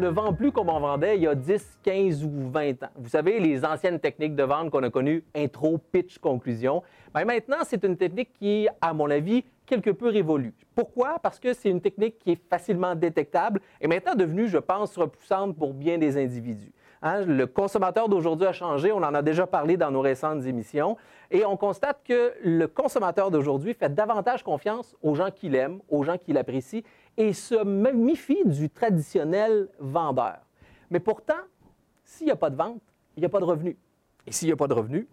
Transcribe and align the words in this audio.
Ne 0.00 0.08
vend 0.08 0.32
plus 0.32 0.50
comme 0.50 0.68
on 0.68 0.80
vendait 0.80 1.16
il 1.16 1.22
y 1.22 1.26
a 1.26 1.34
10, 1.34 1.78
15 1.82 2.24
ou 2.24 2.50
20 2.50 2.82
ans. 2.82 2.88
Vous 2.96 3.08
savez, 3.08 3.38
les 3.38 3.64
anciennes 3.64 4.00
techniques 4.00 4.34
de 4.34 4.42
vente 4.42 4.70
qu'on 4.70 4.82
a 4.82 4.90
connues, 4.90 5.22
intro, 5.34 5.78
pitch, 5.78 6.18
conclusion. 6.18 6.82
Ben, 7.14 7.24
maintenant, 7.24 7.58
c'est 7.64 7.84
une 7.84 7.96
technique 7.96 8.32
qui, 8.32 8.66
à 8.80 8.92
mon 8.92 9.10
avis, 9.10 9.44
quelque 9.66 9.90
peu 9.90 10.08
révolue. 10.08 10.54
Pourquoi? 10.74 11.18
Parce 11.22 11.38
que 11.38 11.52
c'est 11.52 11.68
une 11.68 11.80
technique 11.80 12.18
qui 12.18 12.32
est 12.32 12.48
facilement 12.48 12.94
détectable 12.94 13.60
et 13.80 13.86
maintenant 13.86 14.14
devenue, 14.14 14.48
je 14.48 14.58
pense, 14.58 14.96
repoussante 14.96 15.56
pour 15.56 15.74
bien 15.74 15.98
des 15.98 16.16
individus. 16.16 16.72
Hein, 17.02 17.24
le 17.24 17.46
consommateur 17.46 18.10
d'aujourd'hui 18.10 18.46
a 18.46 18.52
changé, 18.52 18.92
on 18.92 18.98
en 18.98 19.14
a 19.14 19.22
déjà 19.22 19.46
parlé 19.46 19.78
dans 19.78 19.90
nos 19.90 20.02
récentes 20.02 20.44
émissions, 20.44 20.98
et 21.30 21.46
on 21.46 21.56
constate 21.56 22.02
que 22.04 22.34
le 22.44 22.66
consommateur 22.66 23.30
d'aujourd'hui 23.30 23.72
fait 23.72 23.94
davantage 23.94 24.42
confiance 24.42 24.94
aux 25.02 25.14
gens 25.14 25.30
qu'il 25.30 25.54
aime, 25.54 25.80
aux 25.88 26.02
gens 26.02 26.18
qu'il 26.18 26.36
apprécie, 26.36 26.84
et 27.16 27.32
se 27.32 27.54
méfie 27.64 28.42
du 28.44 28.68
traditionnel 28.68 29.68
vendeur. 29.78 30.40
Mais 30.90 31.00
pourtant, 31.00 31.40
s'il 32.04 32.26
n'y 32.26 32.32
a 32.32 32.36
pas 32.36 32.50
de 32.50 32.56
vente, 32.56 32.82
il 33.16 33.20
n'y 33.20 33.26
a 33.26 33.30
pas 33.30 33.40
de 33.40 33.44
revenu. 33.44 33.78
Et 34.26 34.32
s'il 34.32 34.48
n'y 34.48 34.52
a 34.52 34.56
pas 34.56 34.68
de 34.68 34.74
revenu, 34.74 35.08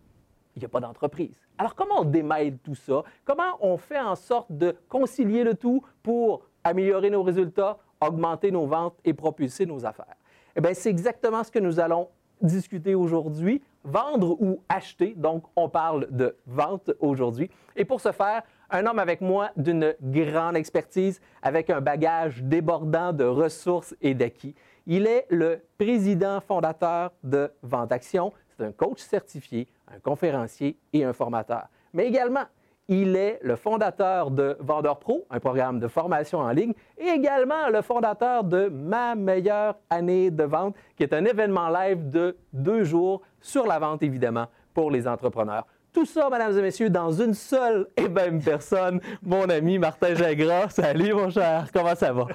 il 0.56 0.60
n'y 0.60 0.66
a 0.66 0.70
pas 0.70 0.82
d'entreprise. 0.82 1.40
Alors 1.58 1.74
comment 1.74 2.02
on 2.02 2.04
démêle 2.04 2.58
tout 2.58 2.76
ça? 2.76 3.04
Comment 3.24 3.58
on 3.62 3.78
fait 3.78 4.00
en 4.00 4.16
sorte 4.16 4.52
de 4.52 4.76
concilier 4.90 5.44
le 5.44 5.54
tout 5.54 5.84
pour 6.04 6.42
améliorer 6.64 7.10
nos 7.10 7.24
résultats, 7.24 7.78
augmenter 8.02 8.52
nos 8.52 8.66
ventes 8.66 8.98
et 9.06 9.14
propulser 9.14 9.66
nos 9.66 9.86
affaires? 9.86 10.16
Eh 10.58 10.74
c'est 10.74 10.90
exactement 10.90 11.44
ce 11.44 11.52
que 11.52 11.60
nous 11.60 11.80
allons 11.80 12.10
discuter 12.42 12.96
aujourd'hui. 12.96 13.62
Vendre 13.84 14.42
ou 14.42 14.64
acheter. 14.68 15.14
Donc, 15.16 15.44
on 15.56 15.70
parle 15.70 16.08
de 16.10 16.36
vente 16.48 16.92
aujourd'hui. 17.00 17.50
Et 17.76 17.86
pour 17.86 18.02
ce 18.02 18.12
faire, 18.12 18.42
un 18.72 18.86
homme 18.88 18.98
avec 18.98 19.22
moi 19.22 19.52
d'une 19.56 19.96
grande 20.02 20.58
expertise, 20.58 21.22
avec 21.44 21.70
un 21.70 21.80
bagage 21.80 22.44
débordant 22.44 23.14
de 23.14 23.24
ressources 23.24 23.96
et 24.02 24.16
d'acquis. 24.16 24.56
Il 24.88 25.06
est 25.06 25.28
le 25.30 25.62
président 25.78 26.42
fondateur 26.42 27.12
de 27.24 27.52
Vente 27.62 27.92
Action. 27.92 28.34
C'est 28.50 28.66
un 28.66 28.72
coach 28.72 29.00
certifié, 29.00 29.68
un 29.88 30.00
conférencier 30.00 30.78
et 30.92 31.04
un 31.04 31.14
formateur. 31.14 31.68
Mais 31.94 32.08
également, 32.08 32.46
il 32.88 33.16
est 33.16 33.40
le 33.42 33.56
fondateur 33.56 34.32
de 34.32 34.58
Vendeur 34.60 35.00
Pro, 35.00 35.26
un 35.30 35.40
programme 35.40 35.80
de 35.80 35.88
formation 35.88 36.40
en 36.40 36.50
ligne, 36.52 36.74
et 36.98 37.08
également 37.08 37.70
le 37.72 37.82
fondateur 37.82 38.44
de 38.44 38.70
Ma 38.70 39.16
meilleure 39.16 39.76
année 39.90 40.32
de 40.32 40.44
vente, 40.44 40.76
qui 40.96 41.04
est 41.04 41.14
un 41.14 41.26
événement 41.26 41.70
live 41.70 42.10
de 42.10 42.38
deux 42.54 42.84
jours 42.84 43.22
sur 43.42 43.68
la 43.68 43.80
vente, 43.80 44.04
évidemment, 44.04 44.46
pour 44.74 44.92
les 44.92 45.08
entrepreneurs. 45.08 45.66
Tout 45.94 46.06
ça, 46.06 46.30
mesdames 46.30 46.58
et 46.58 46.62
messieurs, 46.62 46.90
dans 46.90 47.12
une 47.12 47.34
seule 47.34 47.88
et 47.98 48.08
même 48.08 48.42
personne, 48.42 49.02
mon 49.24 49.50
ami 49.50 49.80
Martin 49.80 50.14
Gingras. 50.14 50.70
Salut, 50.70 51.14
mon 51.14 51.30
cher. 51.30 51.68
Comment 51.74 51.96
ça 51.96 52.14
va? 52.14 52.28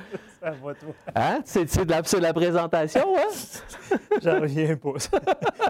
Toi. 0.61 0.75
Hein? 1.15 1.41
C'est 1.45 1.85
de 1.85 1.91
la, 1.91 2.03
la 2.21 2.33
présentation, 2.33 3.17
hein? 3.17 3.97
J'en 4.23 4.41
reviens 4.41 4.77
pas. 4.77 4.95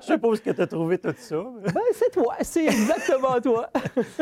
Je 0.01 0.07
suppose 0.07 0.41
que 0.41 0.51
tu 0.51 0.61
as 0.63 0.67
trouvé 0.67 0.97
tout 0.99 1.15
ça. 1.17 1.45
Ben, 1.63 1.73
c'est 1.93 2.11
toi. 2.11 2.37
C'est 2.41 2.65
exactement 2.65 3.39
toi. 3.41 3.69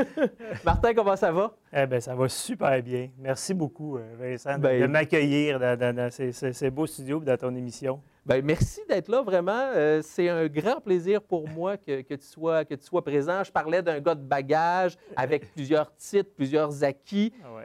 Martin, 0.64 0.94
comment 0.94 1.14
ça 1.14 1.30
va? 1.30 1.52
Eh 1.72 1.86
bien, 1.86 2.00
ça 2.00 2.14
va 2.14 2.28
super 2.28 2.82
bien. 2.82 3.10
Merci 3.18 3.54
beaucoup, 3.54 3.96
euh, 3.96 4.02
Vincent, 4.18 4.56
de, 4.56 4.62
ben, 4.62 4.90
m'accueillir 4.90 5.60
dans, 5.60 6.10
ces, 6.10 6.70
beaux 6.70 6.86
studios 6.86 7.20
dans 7.20 7.36
ton 7.36 7.54
émission. 7.54 8.00
Bien, 8.26 8.42
merci 8.42 8.80
d'être 8.88 9.08
là, 9.08 9.22
vraiment. 9.22 9.70
Euh, 9.74 10.00
c'est 10.02 10.28
un 10.28 10.46
grand 10.48 10.80
plaisir 10.80 11.22
pour 11.22 11.48
moi 11.48 11.76
que, 11.76 12.02
tu 12.02 12.26
sois, 12.26 12.64
que 12.64 12.74
tu 12.74 12.84
sois 12.84 13.04
présent. 13.04 13.44
Je 13.44 13.52
parlais 13.52 13.82
d'un 13.82 14.00
gars 14.00 14.16
de 14.16 14.24
bagage 14.24 14.96
avec 15.16 15.52
plusieurs 15.52 15.94
titres, 15.94 16.30
plusieurs 16.36 16.82
acquis. 16.82 17.32
Ah 17.44 17.62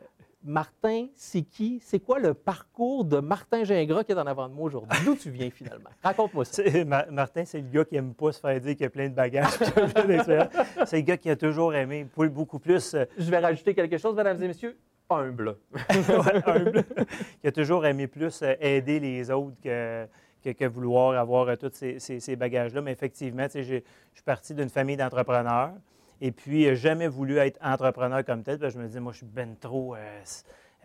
Martin, 0.47 1.07
c'est 1.15 1.41
qui? 1.41 1.79
C'est 1.83 1.99
quoi 1.99 2.19
le 2.19 2.35
parcours 2.35 3.03
de 3.03 3.19
Martin 3.19 3.63
Gingras 3.63 4.03
qui 4.03 4.11
est 4.11 4.17
en 4.17 4.27
avant 4.27 4.47
de 4.47 4.53
moi 4.53 4.65
aujourd'hui? 4.65 4.95
D'où 5.03 5.15
tu 5.15 5.31
viens 5.31 5.49
finalement? 5.49 5.89
Raconte-moi 6.03 6.45
ça. 6.45 6.61
Martin, 7.09 7.45
c'est 7.45 7.61
le 7.61 7.67
gars 7.67 7.83
qui 7.83 7.95
n'aime 7.95 8.13
pas 8.13 8.31
se 8.31 8.39
faire 8.39 8.61
dire 8.61 8.73
qu'il 8.73 8.83
y 8.83 8.85
a 8.85 8.89
plein 8.91 9.09
de 9.09 9.15
bagages. 9.15 9.49
c'est 10.85 10.97
le 10.97 11.01
gars 11.01 11.17
qui 11.17 11.31
a 11.31 11.35
toujours 11.35 11.73
aimé 11.73 12.07
beaucoup 12.15 12.59
plus. 12.59 12.93
Euh, 12.93 13.05
Je 13.17 13.31
vais 13.31 13.39
rajouter 13.39 13.73
quelque 13.73 13.97
chose, 13.97 14.15
mesdames 14.15 14.41
et 14.43 14.47
messieurs. 14.47 14.77
Humble. 15.09 15.57
humble. 16.45 16.83
qui 17.41 17.47
a 17.47 17.51
toujours 17.51 17.83
aimé 17.87 18.05
plus 18.05 18.43
euh, 18.43 18.53
aider 18.59 18.99
les 18.99 19.31
autres 19.31 19.55
que 19.63 20.07
que, 20.53 20.65
vouloir 20.65 21.17
avoir 21.17 21.47
euh, 21.49 21.55
tous 21.55 21.71
ces, 21.97 22.35
bagages-là. 22.35 22.81
Mais 22.81 22.91
effectivement, 22.91 23.47
je 23.51 23.61
suis 23.61 24.23
parti 24.23 24.53
d'une 24.53 24.69
famille 24.69 24.97
d'entrepreneurs. 24.97 25.71
Et 26.21 26.31
puis, 26.31 26.67
euh, 26.67 26.75
jamais 26.75 27.07
voulu 27.07 27.37
être 27.37 27.59
entrepreneur 27.61 28.23
comme 28.23 28.43
tel. 28.43 28.59
je 28.69 28.77
me 28.77 28.87
dis, 28.87 28.99
moi, 28.99 29.11
je 29.11 29.17
suis 29.17 29.25
ben 29.25 29.55
trop 29.59 29.95
euh, 29.95 30.23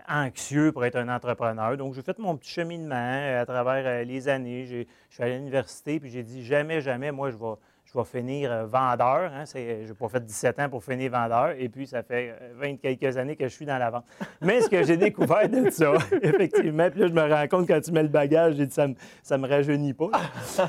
anxieux 0.08 0.72
pour 0.72 0.84
être 0.84 0.96
un 0.96 1.08
entrepreneur. 1.08 1.76
Donc, 1.76 1.94
j'ai 1.94 2.02
fait 2.02 2.18
mon 2.18 2.36
petit 2.36 2.50
cheminement 2.50 3.38
à 3.40 3.46
travers 3.46 4.04
les 4.04 4.28
années. 4.28 4.66
Je 4.66 4.84
suis 5.14 5.22
allé 5.22 5.34
à 5.34 5.38
l'université, 5.38 6.00
puis 6.00 6.10
j'ai 6.10 6.22
dit, 6.22 6.44
jamais, 6.44 6.80
jamais, 6.80 7.12
moi, 7.12 7.30
je 7.30 7.36
vais 7.36 7.56
je 7.92 7.98
vais 7.98 8.04
finir 8.04 8.52
euh, 8.52 8.66
vendeur. 8.66 9.32
Hein, 9.32 9.44
je 9.52 9.58
n'ai 9.58 9.94
pas 9.98 10.08
fait 10.08 10.24
17 10.24 10.60
ans 10.60 10.68
pour 10.68 10.84
finir 10.84 11.10
vendeur. 11.10 11.54
Et 11.58 11.68
puis, 11.68 11.86
ça 11.86 12.02
fait 12.02 12.34
20 12.54 12.66
euh, 12.66 12.76
quelques 12.80 13.16
années 13.16 13.36
que 13.36 13.48
je 13.48 13.52
suis 13.52 13.66
dans 13.66 13.78
la 13.78 13.90
vente. 13.90 14.04
Mais 14.40 14.60
ce 14.60 14.68
que 14.68 14.82
j'ai 14.84 14.96
découvert 14.96 15.48
de 15.48 15.70
ça, 15.70 15.94
effectivement, 16.22 16.88
puis 16.90 17.00
là, 17.00 17.06
je 17.08 17.12
me 17.12 17.28
rends 17.28 17.48
compte 17.48 17.66
quand 17.66 17.80
tu 17.80 17.90
mets 17.92 18.02
le 18.02 18.08
bagage, 18.08 18.54
j'ai 18.54 18.66
dit 18.66 18.74
ça 18.74 18.86
ne 18.86 19.42
me, 19.42 19.48
rajeunit 19.48 19.94
pas. 19.94 20.10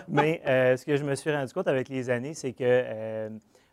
Mais 0.07 0.41
euh, 0.47 0.75
ce 0.77 0.85
que 0.85 0.95
je 0.95 1.03
me 1.03 1.13
suis 1.15 1.31
rendu 1.31 1.53
compte 1.53 1.67
avec 1.67 1.89
les 1.89 2.09
années, 2.09 2.33
c'est 2.33 2.53
que 2.53 3.29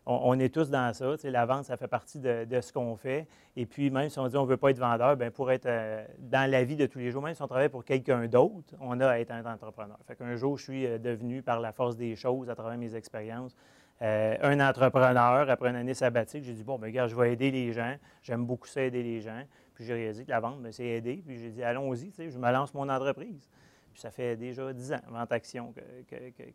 on, 0.09 0.39
est 0.41 0.53
tous 0.53 0.71
dans 0.71 0.93
ça. 0.95 1.15
la 1.25 1.47
vente, 1.47 1.67
ça 1.67 1.77
fait 1.77 1.87
partie 1.87 2.19
de, 2.19 2.61
ce 2.61 2.73
qu'on 2.73 2.97
fait. 2.97 3.27
Et 3.57 3.67
puis, 3.67 3.91
même 3.91 4.09
si 4.09 4.19
on 4.19 4.27
dit 4.27 4.37
on 4.37 4.45
ne 4.45 4.49
veut 4.49 4.57
pas 4.57 4.71
être 4.71 4.79
vendeur, 4.79 5.17
bien, 5.17 5.31
pour 5.31 5.53
être 5.53 5.67
euh, 5.67 6.05
dans 6.19 6.51
la 6.51 6.65
vie 6.65 6.77
de 6.77 6.87
tous 6.87 6.99
les 6.99 7.11
jours, 7.11 7.23
même 7.23 7.35
si 7.35 7.43
on 7.43 7.47
travaille 7.47 7.69
pour 7.69 7.85
quelqu'un 7.85 8.27
d'autre, 8.27 8.75
on 8.81 8.99
a 9.01 9.09
à 9.09 9.19
être 9.19 9.31
un 9.33 9.45
entrepreneur. 9.45 9.99
Fait 10.07 10.17
qu'un 10.17 10.35
jour, 10.37 10.57
je 10.57 10.65
suis 10.65 10.87
euh, 10.87 10.99
devenu, 10.99 11.43
par 11.43 11.61
la 11.61 11.73
force 11.73 11.97
des 11.97 12.17
choses, 12.17 12.49
à 12.49 12.55
travers 12.55 12.79
mes 12.79 12.95
expériences, 12.95 13.55
euh, 14.01 14.37
un 14.41 14.67
entrepreneur. 14.67 15.51
Après 15.51 15.69
une 15.69 15.77
année 15.77 15.95
sabbatique, 15.95 16.43
j'ai 16.43 16.55
dit, 16.55 16.65
bon, 16.65 16.79
bien, 16.79 16.89
regarde, 16.89 17.11
je 17.11 17.17
vais 17.17 17.35
aider 17.35 17.51
les 17.51 17.73
gens. 17.75 17.95
J'aime 18.23 18.47
beaucoup 18.47 18.67
ça, 18.67 18.81
aider 18.83 19.03
les 19.03 19.21
gens. 19.21 19.43
Puis 19.75 19.85
j'ai 19.85 19.93
réalisé 19.93 20.25
que 20.25 20.31
la 20.31 20.41
vente, 20.41 20.63
ben, 20.63 20.73
c'est 20.73 20.87
aider. 20.87 21.23
Puis 21.27 21.39
j'ai 21.39 21.51
dit, 21.51 21.63
allons-y, 21.63 22.11
je 22.17 22.39
me 22.39 22.51
lance 22.51 22.73
mon 22.73 22.89
entreprise. 22.89 23.47
Puis 23.93 24.01
ça 24.01 24.11
fait 24.11 24.37
déjà 24.37 24.73
10 24.73 24.93
ans, 24.93 25.01
Vente 25.11 25.33
Action, 25.33 25.75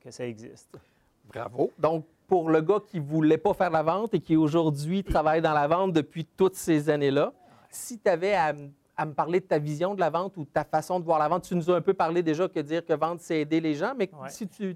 que 0.01 0.12
ça 0.12 0.25
existe. 0.25 0.75
Bravo. 1.25 1.72
Donc, 1.80 2.06
pour 2.28 2.50
le 2.50 2.62
gars 2.62 2.80
qui 2.86 3.00
ne 3.00 3.06
voulait 3.06 3.38
pas 3.38 3.54
faire 3.54 3.70
la 3.70 3.84
vente 3.84 4.14
et 4.14 4.20
qui 4.20 4.36
aujourd'hui 4.36 5.04
travaille 5.04 5.42
dans 5.42 5.54
la 5.54 5.68
vente 5.68 5.94
depuis 5.94 6.25
toutes 6.25 6.56
ces 6.56 6.90
années-là, 6.90 7.34
si 7.70 8.00
tu 8.00 8.10
avais 8.10 8.34
à, 8.36 8.54
me 8.54 9.14
parler 9.14 9.40
de 9.40 9.46
ta 9.46 9.60
vision 9.60 9.96
de 9.96 10.00
la 10.00 10.10
vente 10.10 10.38
ou 10.38 10.46
ta 10.46 10.64
façon 10.64 11.00
de 11.00 11.06
voir 11.06 11.20
la 11.20 11.28
vente, 11.28 11.44
tu 11.44 11.56
nous 11.56 11.70
as 11.70 11.75
un 11.75 11.81
peu 11.81 11.94
parlé 11.94 12.24
déjà 12.24 12.48
que 12.48 12.60
dire 12.60 12.86
que 12.86 12.94
vendre, 12.94 13.20
c'est 13.22 13.42
aider 13.42 13.60
les 13.60 13.74
gens, 13.74 13.94
mais 13.98 14.10
si 14.30 14.48
tu 14.48 14.75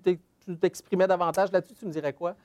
t'exprimais 0.60 1.08
davantage 1.08 1.52
là-dessus, 1.52 1.74
tu 1.74 1.86
me 1.86 1.92
dirais 1.92 2.14
quoi? 2.14 2.36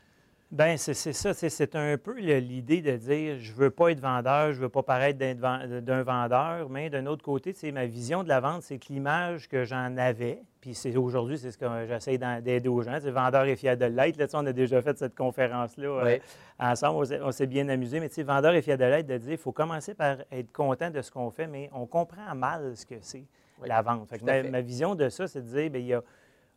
Bien, 0.53 0.77
c'est 0.77 0.93
ça. 0.95 1.33
C'est 1.33 1.77
un 1.77 1.97
peu 1.97 2.21
l'idée 2.21 2.83
de 2.83 2.95
dire 2.99 3.39
je 3.39 3.53
ne 3.53 3.57
veux 3.57 3.71
pas 3.71 3.91
être 3.91 4.01
vendeur, 4.01 4.53
je 4.53 4.59
ne 4.59 4.65
veux 4.65 4.69
pas 4.69 4.83
paraître 4.83 5.19
d'un 5.19 6.03
vendeur, 6.03 6.69
mais 6.69 6.91
d'un 6.91 7.07
autre 7.07 7.25
côté, 7.25 7.55
c'est 7.55 7.73
ma 7.73 7.87
vision 7.87 8.23
de 8.23 8.29
la 8.29 8.41
vente, 8.41 8.63
c'est 8.63 8.77
que 8.77 8.93
l'image 8.93 9.49
que 9.49 9.65
j'en 9.65 9.97
avais, 9.97 10.43
puis 10.61 10.75
c'est 10.75 10.95
aujourd'hui, 10.95 11.39
c'est 11.39 11.53
ce 11.53 11.57
que 11.57 11.65
j'essaie 11.89 12.19
d'aider 12.19 12.69
aux 12.69 12.83
gens, 12.83 12.99
c'est 13.01 13.11
vendeur 13.11 13.45
et 13.47 13.57
fier 13.57 13.79
de 13.79 13.87
l'être. 13.87 14.19
Là, 14.19 14.27
on 14.35 14.45
a 14.45 14.53
déjà 14.53 14.83
fait 14.83 14.99
cette 14.99 15.15
conférence-là 15.15 15.89
euh, 15.89 16.19
ensemble, 16.59 17.07
on 17.23 17.33
s'est 17.33 17.47
bien 17.47 17.67
amusé, 17.71 17.99
mais 17.99 18.11
tu 18.11 18.17
sais, 18.17 18.23
vendeur 18.23 18.53
et 18.53 18.61
fier 18.61 18.77
de 18.77 18.85
l'être, 18.85 19.07
de 19.07 19.17
dire 19.17 19.33
il 19.33 19.39
faut 19.39 19.53
commencer 19.53 19.95
par 19.95 20.19
être 20.31 20.53
content 20.53 20.91
de 20.91 21.01
ce 21.01 21.11
qu'on 21.11 21.31
fait, 21.31 21.47
mais 21.47 21.71
on 21.73 21.87
comprend 21.87 22.35
mal 22.35 22.77
ce 22.77 22.85
que 22.85 22.97
c'est 23.01 23.25
la 23.65 23.81
vente. 23.81 24.11
ma, 24.23 24.61
vision 24.61 24.95
de 24.97 25.09
ça, 25.09 25.27
c'est 25.27 25.41
de 25.41 25.47
dire, 25.47 25.71
bien, 25.71 25.81
il 25.81 25.87
y 25.87 25.95
a 25.95 26.03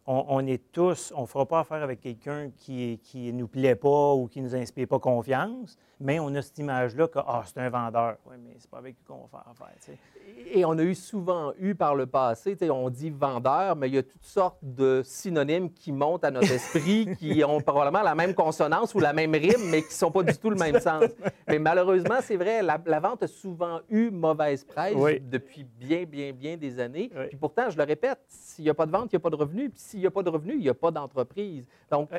on, 0.08 0.46
est 0.46 0.72
tous, 0.72 1.12
on 1.16 1.22
ne 1.22 1.26
fera 1.26 1.46
pas 1.46 1.60
affaire 1.62 1.82
avec 1.82 2.02
quelqu'un 2.02 2.52
qui 2.56 3.00
ne 3.16 3.32
nous 3.32 3.48
plaît 3.48 3.76
pas 3.76 4.14
ou 4.14 4.28
qui 4.28 4.42
ne 4.42 4.48
nous 4.48 4.56
inspire 4.56 4.88
pas 4.88 5.00
confiance, 5.00 5.78
mais 6.00 6.20
on 6.20 6.34
a 6.36 6.42
cette 6.42 6.58
image-là 6.60 7.08
que 7.08 7.20
ah, 7.26 7.44
c'est 7.46 7.60
un 7.60 7.70
vendeur. 7.70 8.18
Oui, 8.26 8.36
mais 8.44 8.56
c'est 8.60 8.70
pas 8.70 8.80
avec 8.80 8.96
lui 8.98 9.04
qu'on 9.06 9.22
va 9.22 9.28
faire 9.32 9.52
affaire. 9.52 9.98
Et 10.52 10.66
on 10.66 10.78
a 10.78 10.84
eu 10.84 10.96
souvent 10.96 11.54
eu 11.60 11.76
par 11.76 11.96
le 11.96 12.06
passé, 12.06 12.58
on 12.70 12.90
dit 12.90 13.10
vendeur, 13.10 13.76
mais 13.76 13.88
il 13.88 13.96
y 13.96 13.98
a 13.98 14.04
toutes 14.04 14.24
sortes 14.24 14.60
de 14.62 15.02
synonymes 15.04 15.72
qui 15.72 15.92
montent 15.92 16.24
à 16.24 16.32
notre 16.32 16.52
esprit, 16.52 17.08
qui 17.20 17.44
ont 17.44 17.62
probablement 17.62 18.02
la 18.02 18.16
même 18.16 18.34
consonance 18.34 18.94
ou 18.96 19.00
la 19.00 19.14
même 19.14 19.34
rime, 19.34 19.70
mais 19.70 19.82
qui 19.82 19.90
ne 19.90 19.94
sont 19.94 20.12
pas 20.12 20.24
du 20.24 20.38
tout 20.38 20.50
le 20.50 20.56
même 20.56 20.80
sens. 20.80 21.06
Mais 21.48 21.60
malheureusement, 21.60 22.18
c'est 22.22 22.38
vrai, 22.38 22.62
la, 22.62 23.00
vente 23.00 23.24
a 23.24 23.28
souvent 23.28 23.82
eu 23.90 24.10
mauvaise 24.10 24.64
presse 24.64 24.96
depuis 25.22 25.64
bien, 25.64 26.04
bien, 26.04 26.32
bien 26.34 26.58
des 26.58 26.80
années. 26.80 27.10
Puis 27.30 27.38
pourtant, 27.38 27.70
je 27.70 27.78
le 27.78 27.84
répète, 27.84 28.20
s'il 28.28 28.64
n'y 28.64 28.70
a 28.70 28.74
pas 28.74 28.86
de 28.86 28.92
vente, 28.92 29.12
il 29.12 29.16
n'y 29.16 29.18
a 29.18 29.22
pas 29.22 29.30
de 29.30 29.36
revenu 29.36 29.72
s'il 29.96 30.02
n'y 30.02 30.08
a 30.08 30.12
pas 30.12 30.24
de 30.24 30.30
revenus, 30.30 30.56
il 30.58 30.62
n'y 30.62 30.70
a 30.70 30.74
pas 30.74 30.92
d'entreprise. 30.92 31.68
Donc, 31.90 32.10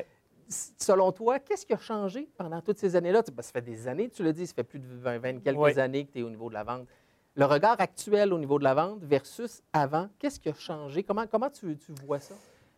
selon 0.49 1.11
toi, 1.11 1.39
qu'est-ce 1.39 1.65
qui 1.65 1.73
a 1.73 1.77
changé 1.77 2.27
pendant 2.35 2.59
toutes 2.59 2.79
ces 2.79 2.95
années-là? 2.95 3.21
ça 3.23 3.51
fait 3.51 3.61
des 3.61 3.87
années, 3.87 4.09
tu 4.09 4.23
l'as 4.23 4.33
dit, 4.33 4.47
ça 4.47 4.55
fait 4.55 4.63
plus 4.63 4.79
de 4.79 4.87
20, 4.87 5.19
20 5.19 5.39
quelques 5.43 5.77
années 5.77 6.05
que 6.05 6.13
tu 6.13 6.19
es 6.19 6.23
au 6.23 6.29
niveau 6.29 6.49
de 6.49 6.55
la 6.55 6.63
vente. 6.63 6.87
Le 7.35 7.45
regard 7.45 7.79
actuel 7.79 8.33
au 8.33 8.39
niveau 8.39 8.57
de 8.57 8.63
la 8.63 8.73
vente 8.73 9.03
versus 9.03 9.61
avant, 9.71 10.09
qu'est-ce 10.17 10.39
qui 10.39 10.49
a 10.49 10.53
changé? 10.55 11.03
Comment, 11.03 11.27
comment 11.27 11.51
tu, 11.51 11.77
vois 12.03 12.19
ça? 12.19 12.33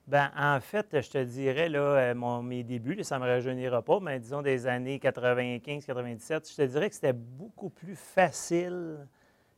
Bien, 0.06 0.32
en 0.38 0.60
fait, 0.60 1.00
je 1.00 1.10
te 1.10 1.24
dirais, 1.24 1.70
là, 1.70 1.80
euh, 1.80 2.16
mon, 2.16 2.44
mes 2.44 2.64
débuts, 2.64 3.02
ça 3.04 3.20
ne 3.20 3.24
me 3.24 3.30
rajeunira 3.30 3.82
pas, 3.82 4.02
mais 4.02 4.20
disons 4.20 4.42
des 4.42 4.68
années 4.68 4.98
95-97, 4.98 6.52
je 6.52 6.56
te 6.58 6.62
dirais 6.64 6.90
que 6.90 6.96
c'était 6.96 7.14
beaucoup 7.14 7.70
plus 7.70 7.96
facile 7.96 9.08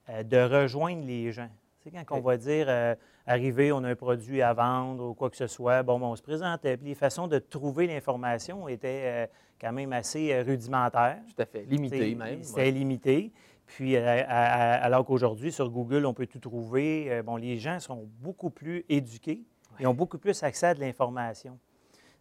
euh, 0.09 0.21
de 0.21 0.37
rejoindre 0.37 1.03
les 1.03 1.31
gens. 1.31 1.49
C'est 1.83 1.91
quand 1.91 2.17
on 2.17 2.21
va 2.21 2.37
dire 2.37 2.67
euh, 2.69 2.93
arriver, 3.25 3.71
on 3.71 3.83
a 3.83 3.89
un 3.89 3.95
produit 3.95 4.41
à 4.43 4.53
vendre 4.53 5.09
ou 5.09 5.13
quoi 5.15 5.31
que 5.31 5.37
ce 5.37 5.47
soit, 5.47 5.81
bon, 5.81 5.99
on 5.99 6.15
se 6.15 6.21
présentait. 6.21 6.77
Puis 6.77 6.89
les 6.89 6.95
façons 6.95 7.27
de 7.27 7.39
trouver 7.39 7.87
l'information 7.87 8.67
étaient 8.67 9.03
euh, 9.05 9.27
quand 9.59 9.71
même 9.71 9.91
assez 9.91 10.31
euh, 10.31 10.43
rudimentaires. 10.43 11.17
Tout 11.35 11.41
à 11.41 11.45
fait, 11.45 11.63
limité 11.63 12.13
même. 12.13 12.43
C'était 12.43 12.69
limité. 12.69 13.31
Puis 13.65 13.95
alors 13.95 15.05
qu'aujourd'hui, 15.05 15.51
sur 15.51 15.69
Google, 15.69 16.05
on 16.05 16.13
peut 16.13 16.27
tout 16.27 16.39
trouver. 16.39 17.21
bon, 17.23 17.37
les 17.37 17.57
gens 17.57 17.79
sont 17.79 18.05
beaucoup 18.19 18.49
plus 18.49 18.83
éduqués 18.89 19.43
et 19.79 19.87
ont 19.87 19.93
beaucoup 19.93 20.17
plus 20.17 20.43
accès 20.43 20.67
à 20.67 20.73
de 20.73 20.81
l'information. 20.81 21.57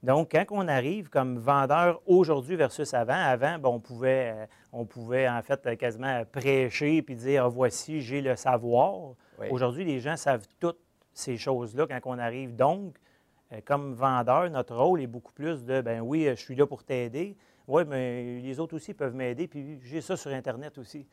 Donc, 0.00 0.30
quand 0.30 0.44
on 0.50 0.68
arrive 0.68 1.08
comme 1.08 1.38
vendeur 1.38 2.00
aujourd'hui 2.06 2.54
versus 2.54 2.94
avant, 2.94 3.14
avant, 3.14 3.56
on, 3.64 3.80
pouvait, 3.80 4.48
on 4.72 4.84
pouvait 4.84 5.28
en 5.28 5.42
fait 5.42 5.76
quasiment 5.76 6.24
prêcher 6.24 7.02
puis 7.02 7.16
dire 7.16 7.46
ah, 7.46 7.48
voici, 7.48 8.00
j'ai 8.00 8.20
le 8.20 8.36
savoir. 8.36 9.16
Aujourd'hui, 9.50 9.84
les 9.84 10.00
gens 10.00 10.16
savent 10.16 10.46
toutes 10.58 10.80
ces 11.12 11.36
choses-là 11.36 11.86
quand 11.86 12.00
on 12.04 12.18
arrive. 12.18 12.54
Donc, 12.54 12.96
euh, 13.52 13.60
comme 13.64 13.94
vendeur, 13.94 14.50
notre 14.50 14.76
rôle 14.76 15.00
est 15.00 15.06
beaucoup 15.06 15.32
plus 15.32 15.64
de 15.64 15.80
ben 15.80 16.00
oui, 16.00 16.26
je 16.28 16.34
suis 16.34 16.54
là 16.54 16.66
pour 16.66 16.84
t'aider. 16.84 17.36
Oui, 17.66 17.84
mais 17.86 18.40
les 18.40 18.60
autres 18.60 18.74
aussi 18.76 18.94
peuvent 18.94 19.14
m'aider, 19.14 19.46
puis 19.46 19.80
j'ai 19.82 20.00
ça 20.00 20.16
sur 20.16 20.30
Internet 20.32 20.76
aussi. 20.78 21.06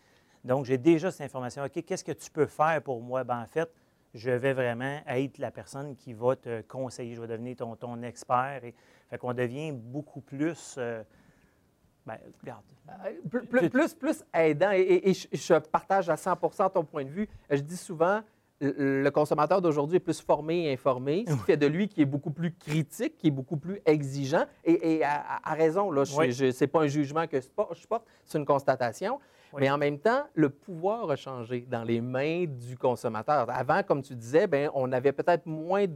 Donc, 0.44 0.65
j'ai 0.65 0.77
déjà 0.77 1.12
cette 1.12 1.21
information. 1.21 1.63
OK, 1.63 1.83
qu'est-ce 1.83 2.03
que 2.03 2.12
tu 2.12 2.31
peux 2.31 2.45
faire 2.45 2.81
pour 2.81 3.01
moi? 3.01 3.24
Ben, 3.24 3.41
en 3.41 3.47
fait, 3.47 3.69
je 4.13 4.31
vais 4.31 4.53
vraiment 4.53 5.00
être 5.07 5.38
la 5.38 5.51
personne 5.51 5.95
qui 5.95 6.13
va 6.13 6.35
te 6.35 6.62
conseiller. 6.62 7.15
Je 7.15 7.21
vais 7.21 7.27
devenir 7.27 7.56
ton, 7.56 8.01
expert. 8.01 8.62
Fait 9.09 9.18
qu'on 9.18 9.33
devient 9.33 9.71
beaucoup 9.71 10.21
plus. 10.21 10.75
Euh, 10.77 11.03
ben, 12.07 12.18
regarde. 12.42 12.63
Euh, 13.06 13.12
plus, 13.30 13.69
plus, 13.69 13.94
plus, 13.94 14.24
aidant. 14.33 14.71
Et, 14.71 15.13
je 15.13 15.54
partage 15.59 16.09
à 16.09 16.15
100 16.15 16.38
ton 16.74 16.86
point 16.86 17.04
de 17.04 17.09
vue. 17.09 17.27
Je 17.50 17.59
dis 17.59 17.75
souvent, 17.75 18.21
le 18.62 19.09
consommateur 19.09 19.62
d'aujourd'hui 19.62 19.98
est 19.98 20.00
plus 20.00 20.21
formé 20.21 20.65
et 20.65 20.74
informé, 20.74 21.25
ce 21.27 21.33
qui 21.33 21.39
fait 21.39 21.57
de 21.57 21.68
lui 21.68 21.89
qui 21.89 22.01
est 22.01 22.06
beaucoup 22.06 22.31
plus 22.31 22.54
critique, 22.54 23.18
qui 23.18 23.27
est 23.27 23.31
beaucoup 23.31 23.57
plus 23.57 23.81
exigeant, 23.86 24.45
et, 24.63 25.04
à, 25.04 25.54
raison. 25.54 25.92
Là, 25.92 26.06
ce 26.06 26.63
n'est 26.63 26.68
pas 26.68 26.81
un 26.81 26.88
jugement 26.88 27.27
que 27.27 27.42
je 27.42 27.48
porte, 27.88 28.06
c'est 28.24 28.38
une 28.38 28.45
constatation. 28.45 29.19
Mais 29.57 29.69
en 29.69 29.77
même 29.77 29.98
temps, 29.98 30.24
le 30.33 30.50
pouvoir 30.50 31.10
a 31.10 31.15
changé 31.15 31.65
dans 31.69 31.83
les 31.83 32.01
mains 32.01 32.45
du 32.45 32.77
consommateur. 32.77 33.48
Avant, 33.50 33.81
comme 33.83 34.01
tu 34.01 34.15
disais, 34.15 34.45
bien, 34.45 34.69
on 34.74 34.92
avait 34.92 35.13
peut-être 35.13 35.45
moins 35.45 35.88